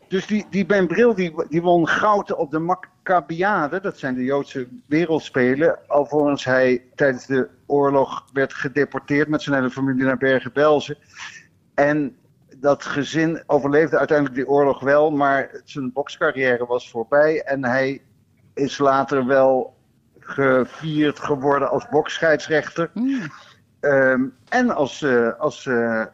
[0.08, 3.80] dus die, die Ben Bril die, die won goud op de Maccabiade.
[3.80, 5.78] Dat zijn de Joodse wereldspelen.
[5.86, 10.96] Alvorens hij tijdens de oorlog werd gedeporteerd met zijn hele familie naar Bergen-Belsen.
[11.74, 12.16] En
[12.60, 17.42] dat gezin overleefde uiteindelijk die oorlog wel, maar zijn bokscarrière was voorbij.
[17.42, 18.02] En hij
[18.54, 19.76] is later wel
[20.18, 22.90] gevierd geworden als boksscheidsrechter.
[23.80, 26.04] Ehm, en als, eh, als eh,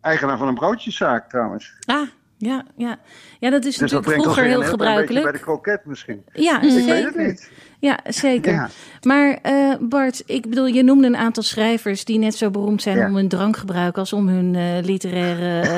[0.00, 1.76] eigenaar van een broodjeszaak trouwens.
[1.86, 2.98] ah, Ja, ja.
[3.40, 5.24] ja, dat is Dus natuurlijk vroeger heel heel gebruikelijk.
[5.24, 6.24] bij de kroket misschien.
[6.32, 7.50] Ja, Ik weet het niet.
[7.84, 8.52] Ja, zeker.
[8.52, 8.68] Ja.
[9.02, 12.96] Maar eh, Bart, ik bedoel, je noemde een aantal schrijvers die net zo beroemd zijn
[12.96, 13.06] Ja.
[13.06, 15.60] om hun drankgebruik als om hun eh, literaire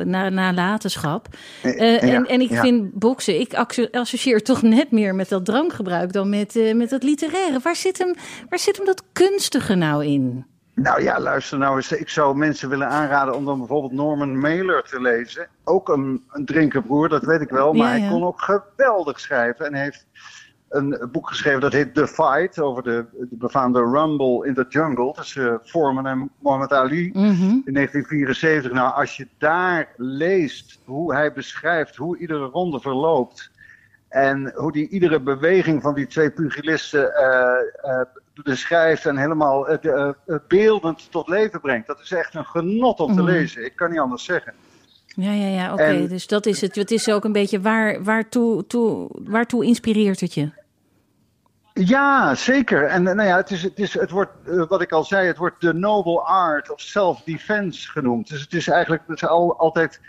[0.00, 1.26] eh, na, nalatenschap.
[1.62, 6.12] Ja, en, en ik vind boksen, ik asso- associeer toch net meer met dat drankgebruik
[6.12, 7.58] dan met, met dat literaire.
[7.62, 8.14] Waar zit, hem,
[8.48, 10.44] waar zit hem dat kunstige nou in?
[10.74, 11.92] Nou ja, luister nou eens.
[11.92, 15.48] Ik zou mensen willen aanraden om dan bijvoorbeeld Norman Mailer te lezen.
[15.64, 17.72] Ook een, een drinkerbroer, dat weet ik wel.
[17.72, 19.66] Maar hij kon ook geweldig schrijven.
[19.66, 20.06] En heeft
[20.68, 22.60] een boek geschreven dat heet The Fight.
[22.60, 25.12] Over de, de befaamde Rumble in the Jungle.
[25.12, 27.10] Tussen Foreman en Muhammad Ali.
[27.12, 27.22] Mhm.
[27.64, 28.72] In 1974.
[28.72, 33.50] Nou, als je daar leest hoe hij beschrijft hoe iedere ronde verloopt.
[34.08, 38.06] En hoe die iedere beweging van die twee pugilisten eh, eh,
[38.42, 41.86] beschrijft en helemaal eh, eh, eh, beeldend tot leven brengt.
[41.86, 43.30] Dat is echt een genot om te Mhm.
[43.30, 43.64] lezen.
[43.64, 44.52] Ik kan niet anders zeggen.
[45.20, 46.06] Ja, ja, ja, oké.
[46.08, 46.74] Dus dat is het.
[46.74, 50.50] Het is ook een beetje waar, waartoe, toe, waartoe inspireert het je?
[51.72, 52.84] Ja, zeker.
[52.84, 55.26] En eh, nou ja, het, is, het, is, het wordt, eh, wat ik al zei,
[55.26, 58.28] het wordt de noble art of self-defense genoemd.
[58.28, 60.00] Dus het is eigenlijk het is al, altijd,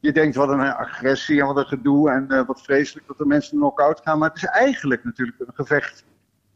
[0.00, 3.26] je denkt wat een agressie en wat een gedoe en eh, wat vreselijk dat de
[3.26, 4.18] mensen knock-out gaan.
[4.18, 6.04] Maar het is eigenlijk natuurlijk een gevecht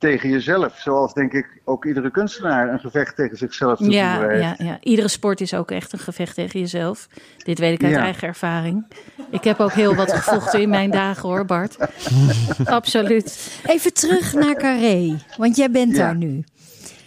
[0.03, 0.79] tegen jezelf.
[0.79, 4.43] Zoals denk ik ook iedere kunstenaar een gevecht tegen zichzelf te Ja, heeft.
[4.43, 7.09] ja, ja, iedere sport is ook echt een gevecht tegen jezelf.
[7.39, 8.01] Dit weet ik uit Ja.
[8.03, 8.87] eigen ervaring.
[9.31, 11.77] Ik heb ook heel wat gevochten in mijn dagen hoor, Bart.
[12.65, 13.59] Absoluut.
[13.67, 15.99] Even terug naar Carré, want jij bent Ja.
[15.99, 16.45] daar nu.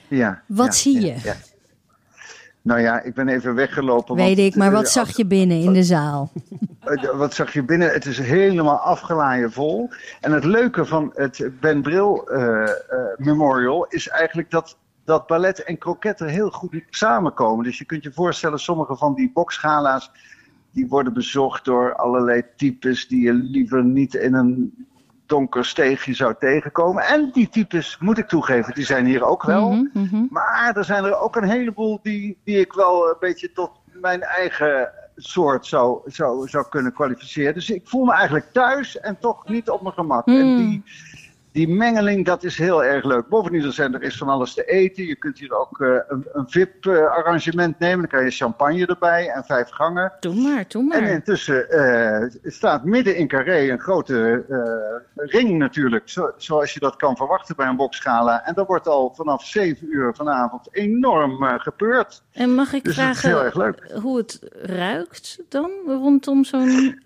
[0.07, 1.15] Ja, Wat zie je?
[2.65, 4.15] Nou ja, ik ben even weggelopen.
[4.15, 6.31] Weet ik, maar wat zag je binnen in de zaal?
[6.85, 7.91] Eh, Wat zag je binnen?
[7.91, 9.89] Het is helemaal afgelaaien vol.
[10.21, 12.69] En het leuke van het Ben Bril eh, eh,
[13.17, 17.63] Memorial is eigenlijk dat, dat ballet en kroket er heel goed samenkomen.
[17.63, 20.11] Dus je kunt je voorstellen, sommige van die boksgala's
[20.71, 24.85] die worden bezocht door allerlei types die je liever niet in een
[25.25, 27.03] donker steegje zou tegenkomen.
[27.03, 29.71] En die types, moet ik toegeven, die zijn hier ook wel.
[29.71, 30.25] Mhm, mhm.
[30.29, 33.71] Maar er zijn er ook een heleboel die, die ik wel een beetje tot
[34.01, 37.53] mijn eigen soort zou, zou, zou kunnen kwalificeren.
[37.53, 40.27] Dus ik voel me eigenlijk thuis en toch niet op mijn gemak.
[40.27, 40.57] En Hmm.
[40.57, 40.83] die,
[41.55, 43.27] die mengeling, dat is heel erg leuk.
[43.27, 45.05] Bovendien zijn, er is van alles te eten.
[45.05, 47.97] Je kunt hier ook eh, een, een VIP-arrangement nemen.
[47.99, 50.13] Dan krijg je champagne erbij en vijf gangen.
[50.19, 51.11] Doe maar, doe En maar.
[51.11, 56.95] intussen eh, staat midden in Carré een grote eh, ring natuurlijk, zo- zoals je dat
[56.95, 58.45] kan verwachten bij een boksgala.
[58.45, 62.23] En daar wordt al vanaf 7 uur vanavond enorm gepeurd.
[62.31, 67.03] En mag ik Dus dat vragen hoe het ruikt dan rondom zo'n...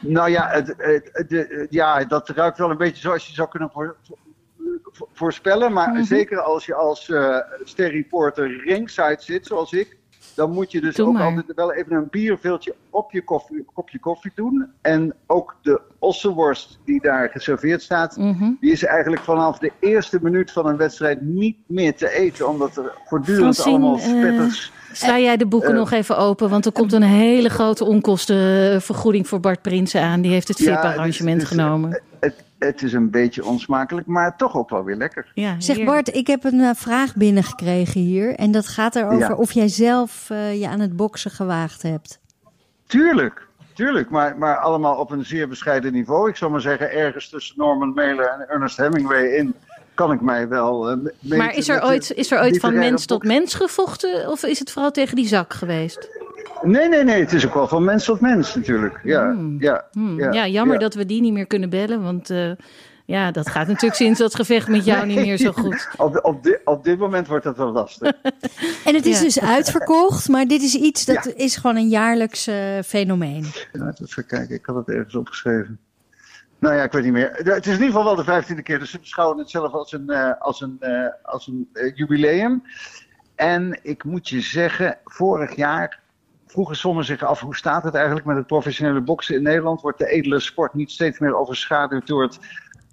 [0.00, 3.70] Nou ja, het, het, de- ja, dat ruikt wel een beetje zoals je zou kunnen
[3.70, 5.72] voor- voor- voorspellen.
[5.72, 6.02] Maar Mhm.
[6.02, 10.00] zeker als je als eh sterreporter ringside zit, zoals ik.
[10.34, 11.22] Dan moet je dus Doe ook maar.
[11.22, 14.66] altijd wel even een bierveeltje op je koffie, kopje koffie doen.
[14.80, 18.50] En ook de ossenworst die daar geserveerd staat, Mhm.
[18.60, 22.48] die is eigenlijk vanaf de eerste minuut van een wedstrijd niet meer te eten.
[22.48, 24.72] Omdat er voortdurend Francine, allemaal eh, spetters...
[24.92, 25.76] Sla jij de boeken Eh.
[25.76, 30.20] nog even open, want er komt een hele grote onkostenvergoeding voor Bart Prinsen aan.
[30.20, 32.00] Die heeft het VIP-arrangement dus, genomen.
[32.20, 35.30] Het, het is een beetje onsmakelijk, maar toch ook wel weer lekker.
[35.34, 35.84] Ja, Zeg.
[35.84, 38.34] Bart, ik heb een eh, vraag binnengekregen hier.
[38.34, 39.34] En dat gaat erover Ja.
[39.34, 42.20] of jij zelf eh, je aan het boksen gewaagd hebt.
[42.86, 46.28] Tuurlijk, tuurlijk, maar, maar allemaal op een zeer bescheiden niveau.
[46.28, 49.54] Ik zou maar zeggen, ergens tussen Norman Mailer en Ernest Hemingway in
[49.94, 50.90] kan ik mij wel.
[50.90, 54.28] eh, Maar is er ooit, is er ooit van mens tot mens gevochten?
[54.30, 56.08] Of is het vooral tegen die zak geweest?
[56.62, 59.00] Nee, nee, nee, het is ook wel van mens tot mens natuurlijk.
[59.04, 60.80] Ja, ja, Hmm, ja, ja, jammer ja.
[60.80, 62.02] dat we die niet meer kunnen bellen.
[62.02, 62.50] Want eh,
[63.04, 65.88] ja, dat gaat natuurlijk sinds dat gevecht met jou niet meer zo goed.
[65.96, 68.12] Op, op, dit, op dit moment wordt dat wel lastig.
[68.84, 69.24] En het is Ja.
[69.24, 71.30] dus uitverkocht, maar dit is iets dat Ja.
[71.36, 73.44] is gewoon een jaarlijks eh, fenomeen.
[73.72, 75.78] Laten we even kijken, ik had het ergens opgeschreven.
[76.62, 77.30] Nou ja, ik weet niet meer.
[77.32, 79.92] Het is in ieder geval wel de vijftiende keer, dus ze beschouwen het zelf als
[79.92, 82.62] een, eh, als een, eh, als een eh, jubileum.
[83.34, 86.00] En ik moet je zeggen, vorig jaar
[86.46, 89.80] vroegen sommigen zich af hoe staat het eigenlijk met het professionele boksen in Nederland?
[89.80, 92.38] Wordt de edele sport niet steeds meer overschaduwd door het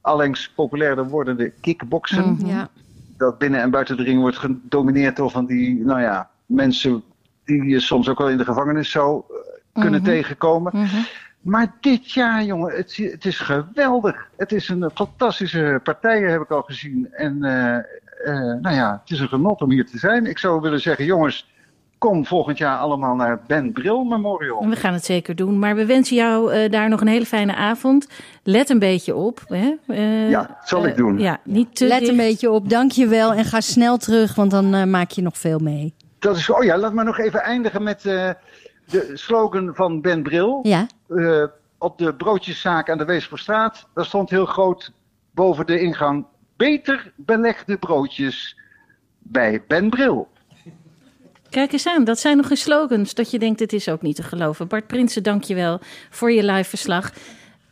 [0.01, 2.33] allengs populairder wordende kickboksen?
[2.33, 2.45] Mhm.
[2.45, 2.69] Ja.
[3.17, 7.03] dat binnen en buiten de ring wordt gedomineerd door van die, nou ja, mensen
[7.45, 9.23] die je soms ook wel in de gevangenis zou
[9.73, 10.09] kunnen Mhm.
[10.09, 10.71] tegenkomen.
[10.75, 10.95] Mhm.
[11.41, 14.29] Maar dit jaar, jongen, het, het is geweldig.
[14.37, 17.07] Het is een fantastische partij, heb ik al gezien.
[17.11, 20.25] En eh, eh, nou ja, het is een genot om hier te zijn.
[20.25, 21.47] Ik zou willen zeggen, jongens,
[21.97, 24.67] kom volgend jaar allemaal naar het Ben Bril Memorial.
[24.69, 25.59] We gaan het zeker doen.
[25.59, 28.07] Maar we wensen jou eh, daar nog een hele fijne avond.
[28.43, 29.41] Let een beetje op.
[29.47, 29.75] Hè?
[29.87, 31.19] Eh, Ja, zal ik doen.
[31.19, 33.33] Ja, niet te Let een beetje op, dank je wel.
[33.33, 35.93] En ga snel terug, want dan eh, maak je nog veel mee.
[36.19, 38.29] Dat is, oh ja, laat me nog even eindigen met, eh,
[38.89, 40.59] de slogan van Ben Bril.
[40.63, 41.43] Ja, eh,
[41.77, 43.87] op de broodjeszaak aan de Weesperstraat.
[43.93, 44.91] Daar stond heel groot
[45.31, 46.25] boven de ingang.
[46.57, 48.57] Beter belegde broodjes
[49.19, 50.27] bij Ben Bril.
[51.49, 54.15] Kijk eens aan, dat zijn nog eens slogans dat je denkt, dit is ook niet
[54.15, 54.67] te geloven.
[54.67, 55.79] Bart Prinsen, dank je wel
[56.09, 57.13] voor je live verslag.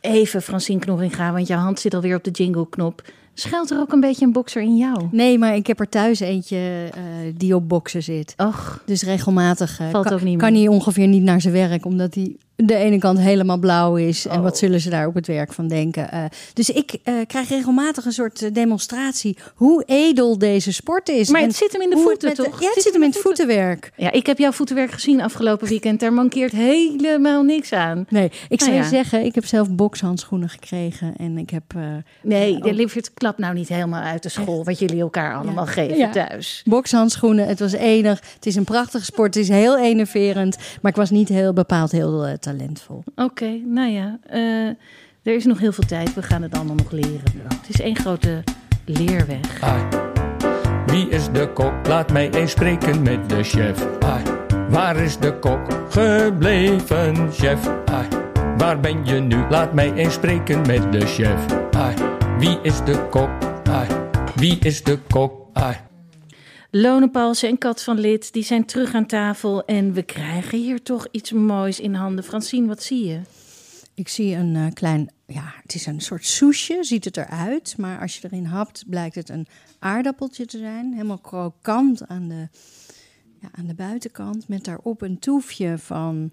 [0.00, 3.02] Even Francine Knorringa, want jouw hand zit alweer op de jingle-knop.
[3.40, 5.08] Schuilt er ook een beetje een bokser in jou?
[5.10, 7.02] nee, maar ik heb er thuis eentje eh,
[7.36, 8.34] die op boksen zit.
[8.36, 11.84] Och, Dus regelmatig eh, Valt kan, ook niet kan hij ongeveer niet naar zijn werk,
[11.84, 14.26] omdat hij de ene kant helemaal blauw is.
[14.26, 14.42] En Oh.
[14.42, 16.10] wat zullen ze daar op het werk van denken?
[16.10, 21.28] Eh, dus ik eh, krijg regelmatig een soort eh, demonstratie hoe edel deze sport is.
[21.30, 22.60] maar En het zit hem in de voeten, met toch?
[22.60, 23.92] ja, het zit hem in het voetenwerk.
[23.96, 26.00] Ja, ik heb jouw voetenwerk gezien afgelopen weekend.
[26.00, 28.06] Daar mankeert helemaal niks aan.
[28.08, 28.88] Nee, ik zou je ja.
[28.88, 31.14] zeggen, ik heb zelf bokshandschoenen gekregen.
[31.16, 31.64] En ik heb...
[32.22, 32.62] Nee, Oh.
[32.62, 34.64] de Lievert klapt nou niet helemaal uit de school...
[34.64, 35.70] wat jullie elkaar allemaal Ja.
[35.70, 36.10] geven Ja.
[36.10, 36.62] thuis.
[36.64, 38.20] Bokshandschoenen, het was enig.
[38.34, 40.56] Het is een prachtige sport, het is heel enerverend.
[40.82, 42.10] Maar ik was niet heel bepaald heel
[42.48, 43.02] talentvol.
[43.16, 44.66] Oké, nou ja, eh,
[45.22, 46.14] er is nog heel veel tijd.
[46.14, 47.22] We gaan het allemaal nog leren.
[47.48, 48.44] Het is één grote
[48.84, 49.60] leerweg.
[49.60, 49.82] Ai.
[50.86, 51.86] Wie is de kok?
[51.86, 53.86] Laat mij eens spreken met de chef.
[54.00, 54.22] Ai.
[54.68, 57.68] Waar is de kok gebleven, chef?
[57.84, 58.06] Ai.
[58.56, 59.36] Waar ben je nu?
[59.48, 61.46] Laat mij eens spreken met de chef.
[61.76, 61.94] Ai.
[62.38, 63.30] Wie is de kok?
[63.70, 63.86] Ai.
[64.34, 65.48] Wie is de kok?
[66.70, 66.82] Ai.
[66.82, 69.64] Lone Paulsen en Kat van Lid, die zijn terug aan tafel.
[69.64, 72.24] En we krijgen hier toch iets moois in handen.
[72.24, 73.20] Francine, wat zie je?
[73.94, 77.74] Ik zie een eh, klein, ja, het is een soort soesje, ziet het eruit.
[77.76, 79.46] Maar als je erin hapt, blijkt het een
[79.78, 80.92] aardappeltje te zijn.
[80.92, 82.48] Helemaal krokant aan de,
[83.40, 84.48] ja, aan de buitenkant.
[84.48, 86.32] Met daarop een toefje van,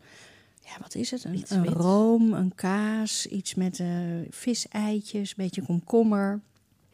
[0.61, 1.23] ja, wat is het?
[1.23, 3.88] Een, room, een kaas, iets met eh
[4.29, 6.41] viseitjes, een beetje komkommer.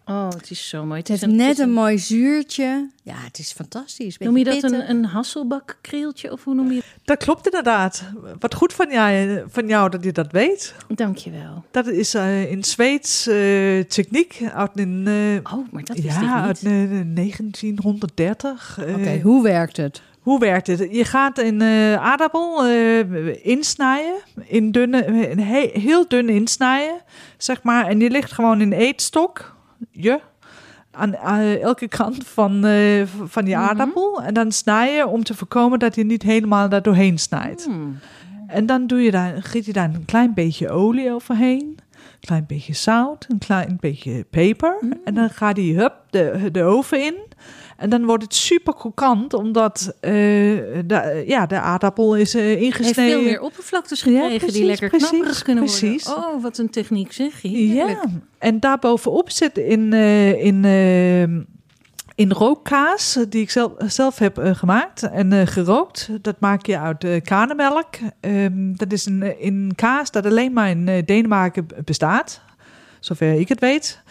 [0.06, 0.99] Oh, het is zo mooi.
[0.99, 2.89] Het heeft net een mooi zuurtje.
[3.04, 4.18] Ja, het is fantastisch.
[4.18, 6.86] Noem je dat een, een hasselbakkreeltje of hoe noem je het?
[7.04, 8.04] Dat klopt inderdaad.
[8.39, 10.74] Wat goed van jou, van jou dat je dat weet.
[10.88, 11.64] Dankjewel.
[11.72, 13.36] Dat is eh, in Zweeds eh,
[13.80, 16.89] techniek uit een, eh, Oh, maar dat wist ja, ik uit niet.
[16.91, 18.78] eh, 1930.
[18.86, 20.02] eh, Oké, hoe werkt het?
[20.20, 20.80] Hoe werkt het?
[20.91, 24.14] Je gaat een eh, aardappel eh, insnijden,
[24.45, 27.02] in dunne, een he- heel dun insnijden,
[27.38, 27.88] zeg maar.
[27.88, 29.51] En die ligt gewoon in een eetstok,
[29.91, 30.19] je,
[30.91, 31.13] aan
[31.61, 33.63] elke kant van, eh, van die Mhm.
[33.63, 34.21] aardappel.
[34.21, 37.65] En dan snij je om te voorkomen dat je niet helemaal daar doorheen snijdt.
[37.65, 37.97] Hmm.
[38.47, 41.77] En dan doe je daar, giet je daar een klein beetje olie overheen.
[41.91, 44.77] Een klein beetje zout, een klein beetje peper.
[44.82, 44.93] Mm.
[45.03, 47.15] En dan gaat die hup de, de oven in.
[47.82, 50.11] En dan wordt het super krokant, omdat eh,
[50.86, 53.11] de, ja, de aardappel is eh, Heeft ingesneden.
[53.11, 56.03] veel meer oppervlaktes gekregen die precies, lekker precies, knapperig kunnen precies.
[56.05, 56.23] worden.
[56.25, 57.41] Oh, wat een techniek zeg.
[57.41, 57.89] Heerlijk.
[57.89, 58.03] Ja,
[58.38, 61.21] en daarbovenop zit in, eh, in, eh,
[62.15, 66.09] in rookkaas, eh, die ik zelf, zelf heb eh, gemaakt en eh, gerookt.
[66.21, 67.88] Dat maak je uit eh kanemelk.
[68.19, 72.41] Ehm, dat is een, eh, een kaas dat alleen maar in eh, Denemarken bestaat,
[72.99, 74.01] zover ik het weet.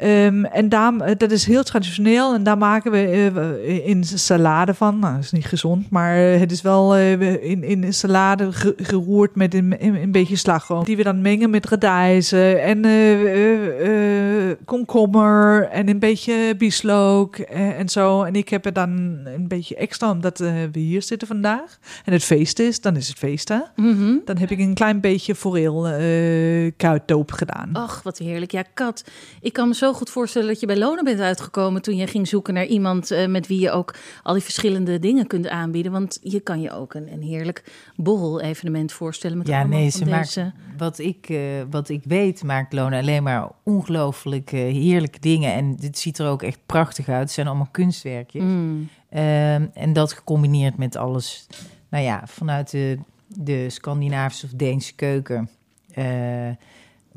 [0.00, 3.30] Ehm, en daar, eh, dat is heel traditioneel en daar maken we
[3.66, 4.98] eh, in salade van.
[4.98, 8.74] Nou, dat is niet gezond, maar eh, het is wel eh, in, in salade ge-
[8.76, 10.84] geroerd met een, een, beetje slagroom.
[10.84, 17.36] Die we dan mengen met radijzen en eh, eh, eh, komkommer en een beetje bieslook
[17.38, 18.22] eh, en zo.
[18.22, 18.90] En ik heb er dan
[19.24, 21.78] een beetje extra, omdat eh, we hier zitten vandaag.
[22.04, 23.58] En het feest is, dan is het feest hè.
[23.76, 24.14] Mhm.
[24.24, 27.70] Dan heb ik een klein beetje foreel eh kuitdoop gedaan.
[27.72, 28.50] Ach, wat heerlijk.
[28.52, 29.04] Ja, Kat,
[29.40, 32.28] ik kan me zo goed voorstellen dat je bij Lonen bent uitgekomen toen je ging
[32.28, 35.92] zoeken naar iemand eh, met wie je ook al die verschillende dingen kunt aanbieden.
[35.92, 37.64] Want je kan je ook een, een heerlijk
[37.96, 40.52] borrel-evenement voorstellen met Ja, allemaal nee, ze maakt, deze...
[40.76, 41.38] wat, ik, eh,
[41.70, 45.52] wat ik weet maakt Lona alleen maar ongelooflijk eh, heerlijke dingen.
[45.52, 47.20] En dit ziet er ook echt prachtig uit.
[47.20, 48.42] Het zijn allemaal kunstwerkjes.
[48.42, 48.88] Mm.
[49.08, 51.46] Ehm, en dat gecombineerd met alles,
[51.88, 55.50] nou ja, vanuit de, de Scandinavische of Deense keuken...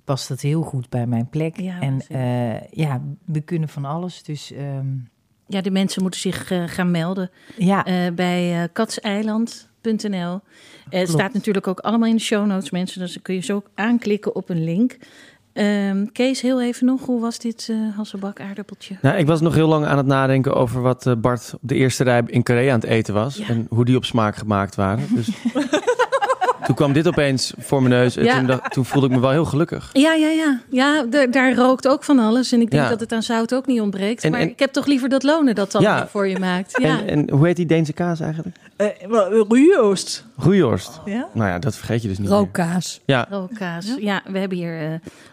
[0.04, 1.60] past dat heel goed bij mijn plek.
[1.60, 4.24] Ja, en eh, ja, we kunnen van alles.
[4.24, 4.88] Dus ehm,
[5.48, 10.40] Ja, de mensen moeten zich eh, gaan melden ja, eh, bij katseiland.nl.
[10.90, 13.00] Het staat natuurlijk ook allemaal in de show notes, mensen.
[13.00, 14.98] Dus dan kun je zo ook aanklikken op een link.
[15.54, 17.06] Ehm, Kees, heel even nog.
[17.06, 18.98] Hoe was dit eh hasselbak aardappeltje?
[19.02, 22.04] Nou, ik was nog heel lang aan het nadenken over wat Bart op de eerste
[22.04, 23.38] rij in Korea aan het eten was.
[23.38, 23.48] Ja.
[23.48, 25.16] En hoe die op smaak gemaakt waren.
[25.16, 25.30] Dus
[26.66, 28.16] toen kwam dit opeens voor mijn neus.
[28.18, 28.38] En Ja.
[28.38, 29.90] toen, dacht- toen voelde ik me wel heel gelukkig.
[29.94, 30.60] Ja, ja, ja.
[30.70, 32.52] Ja, daar- rookt ook van alles.
[32.52, 32.90] En ik denk Ja.
[32.90, 34.24] dat het aan zout ook niet ontbreekt.
[34.24, 36.08] En- maar en- ik heb toch liever dat lonen dat dan Ja.
[36.08, 36.82] voor je maakt.
[36.82, 37.00] Ja.
[37.00, 38.56] En, en hoe heet die Deense kaas eigenlijk?
[38.76, 39.46] Eh, wel,
[40.38, 41.02] Ruijoost.
[41.34, 42.30] Nou ja, dat vergeet je dus niet.
[42.30, 43.02] Rookkaas.
[43.06, 43.96] Ja, Rookkaas.
[44.00, 44.22] Ja.
[44.26, 44.88] we hebben hier eh,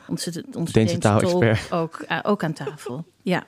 [0.09, 1.73] onze, onze Deense Deense taalexpert.
[1.73, 3.05] ook, eh, ook aan tafel.
[3.23, 3.43] Ja.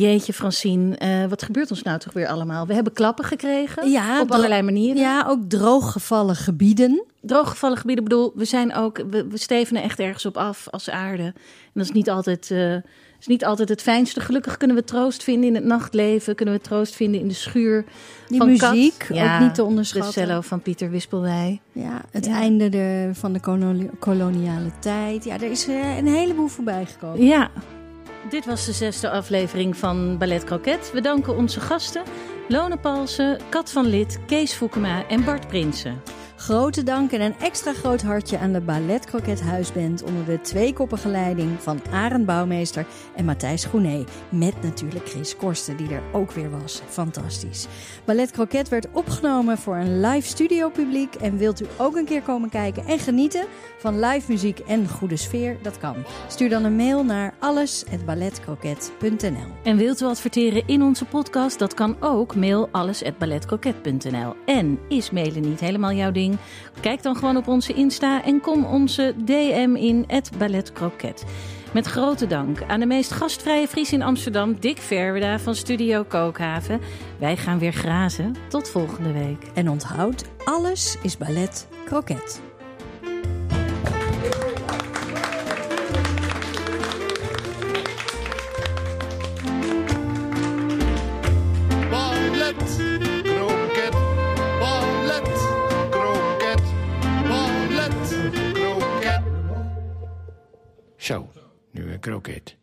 [0.00, 2.66] Jeetje, Francine, eh, wat gebeurt ons nou toch weer allemaal?
[2.66, 5.00] We hebben klappen gekregen Ja, op allerlei manieren.
[5.02, 7.04] Ja, ook drooggevallen gebieden.
[7.20, 11.22] Drooggevallen gebieden, bedoel, we zijn ook, we, we stevenen echt ergens op af als aarde.
[11.22, 11.34] En
[11.74, 12.74] dat is niet altijd, eh,
[13.20, 14.20] is niet altijd het fijnste.
[14.20, 17.84] Gelukkig kunnen we troost vinden in het nachtleven, kunnen we troost vinden in de schuur.
[18.28, 18.72] Die van Kat.
[18.74, 20.12] muziek, Ja, ook niet te De onderschatten.
[20.12, 21.60] cello van Pieter Wispelwij.
[21.72, 22.32] Ja, het Ja.
[22.34, 25.24] einde de, van de koloni- koloniale tijd.
[25.24, 27.24] Ja, er is eh, een heleboel voorbij gekomen.
[27.24, 27.50] Ja,
[28.30, 30.90] dit was de zesde aflevering van Ballet Croquet.
[30.92, 32.02] We danken onze gasten
[32.48, 36.17] Lone Palsen, Kat van Lid, Kees Foukema en Bart Prinsen.
[36.38, 41.08] Grote dank en een extra groot hartje aan de Ballet Croquet Huisband onder de tweekoppige
[41.08, 44.04] leiding van Arend Bouwmeester en Matthijs Groenee.
[44.28, 46.82] Met natuurlijk Chris Korsten, die er ook weer was.
[46.88, 47.66] Fantastisch.
[48.04, 51.14] Ballet Croquet werd opgenomen voor een live studio publiek.
[51.14, 53.44] En wilt u ook een keer komen kijken en genieten
[53.78, 55.56] van live muziek en goede sfeer?
[55.62, 55.96] Dat kan.
[56.28, 59.46] Stuur dan een mail naar alles@balletcroquet.nl.
[59.62, 61.58] En wilt u adverteren in onze podcast?
[61.58, 62.34] Dat kan ook.
[62.34, 64.34] Mail alles@balletcroquet.nl.
[64.46, 66.27] En is mailen niet helemaal jouw ding?
[66.80, 70.06] Kijk dan gewoon op onze Insta en kom onze DM in
[70.38, 71.24] @balletcroquet.
[71.72, 76.80] Met grote dank aan de meest gastvrije Fries in Amsterdam, Dick Verweda van Studio Kookhaven.
[77.18, 78.34] Wij gaan weer grazen.
[78.48, 79.42] Tot volgende week.
[79.54, 82.47] En onthoud, alles is Ballet Croquet.
[100.98, 101.32] Zo,
[101.70, 102.57] nu een kroket.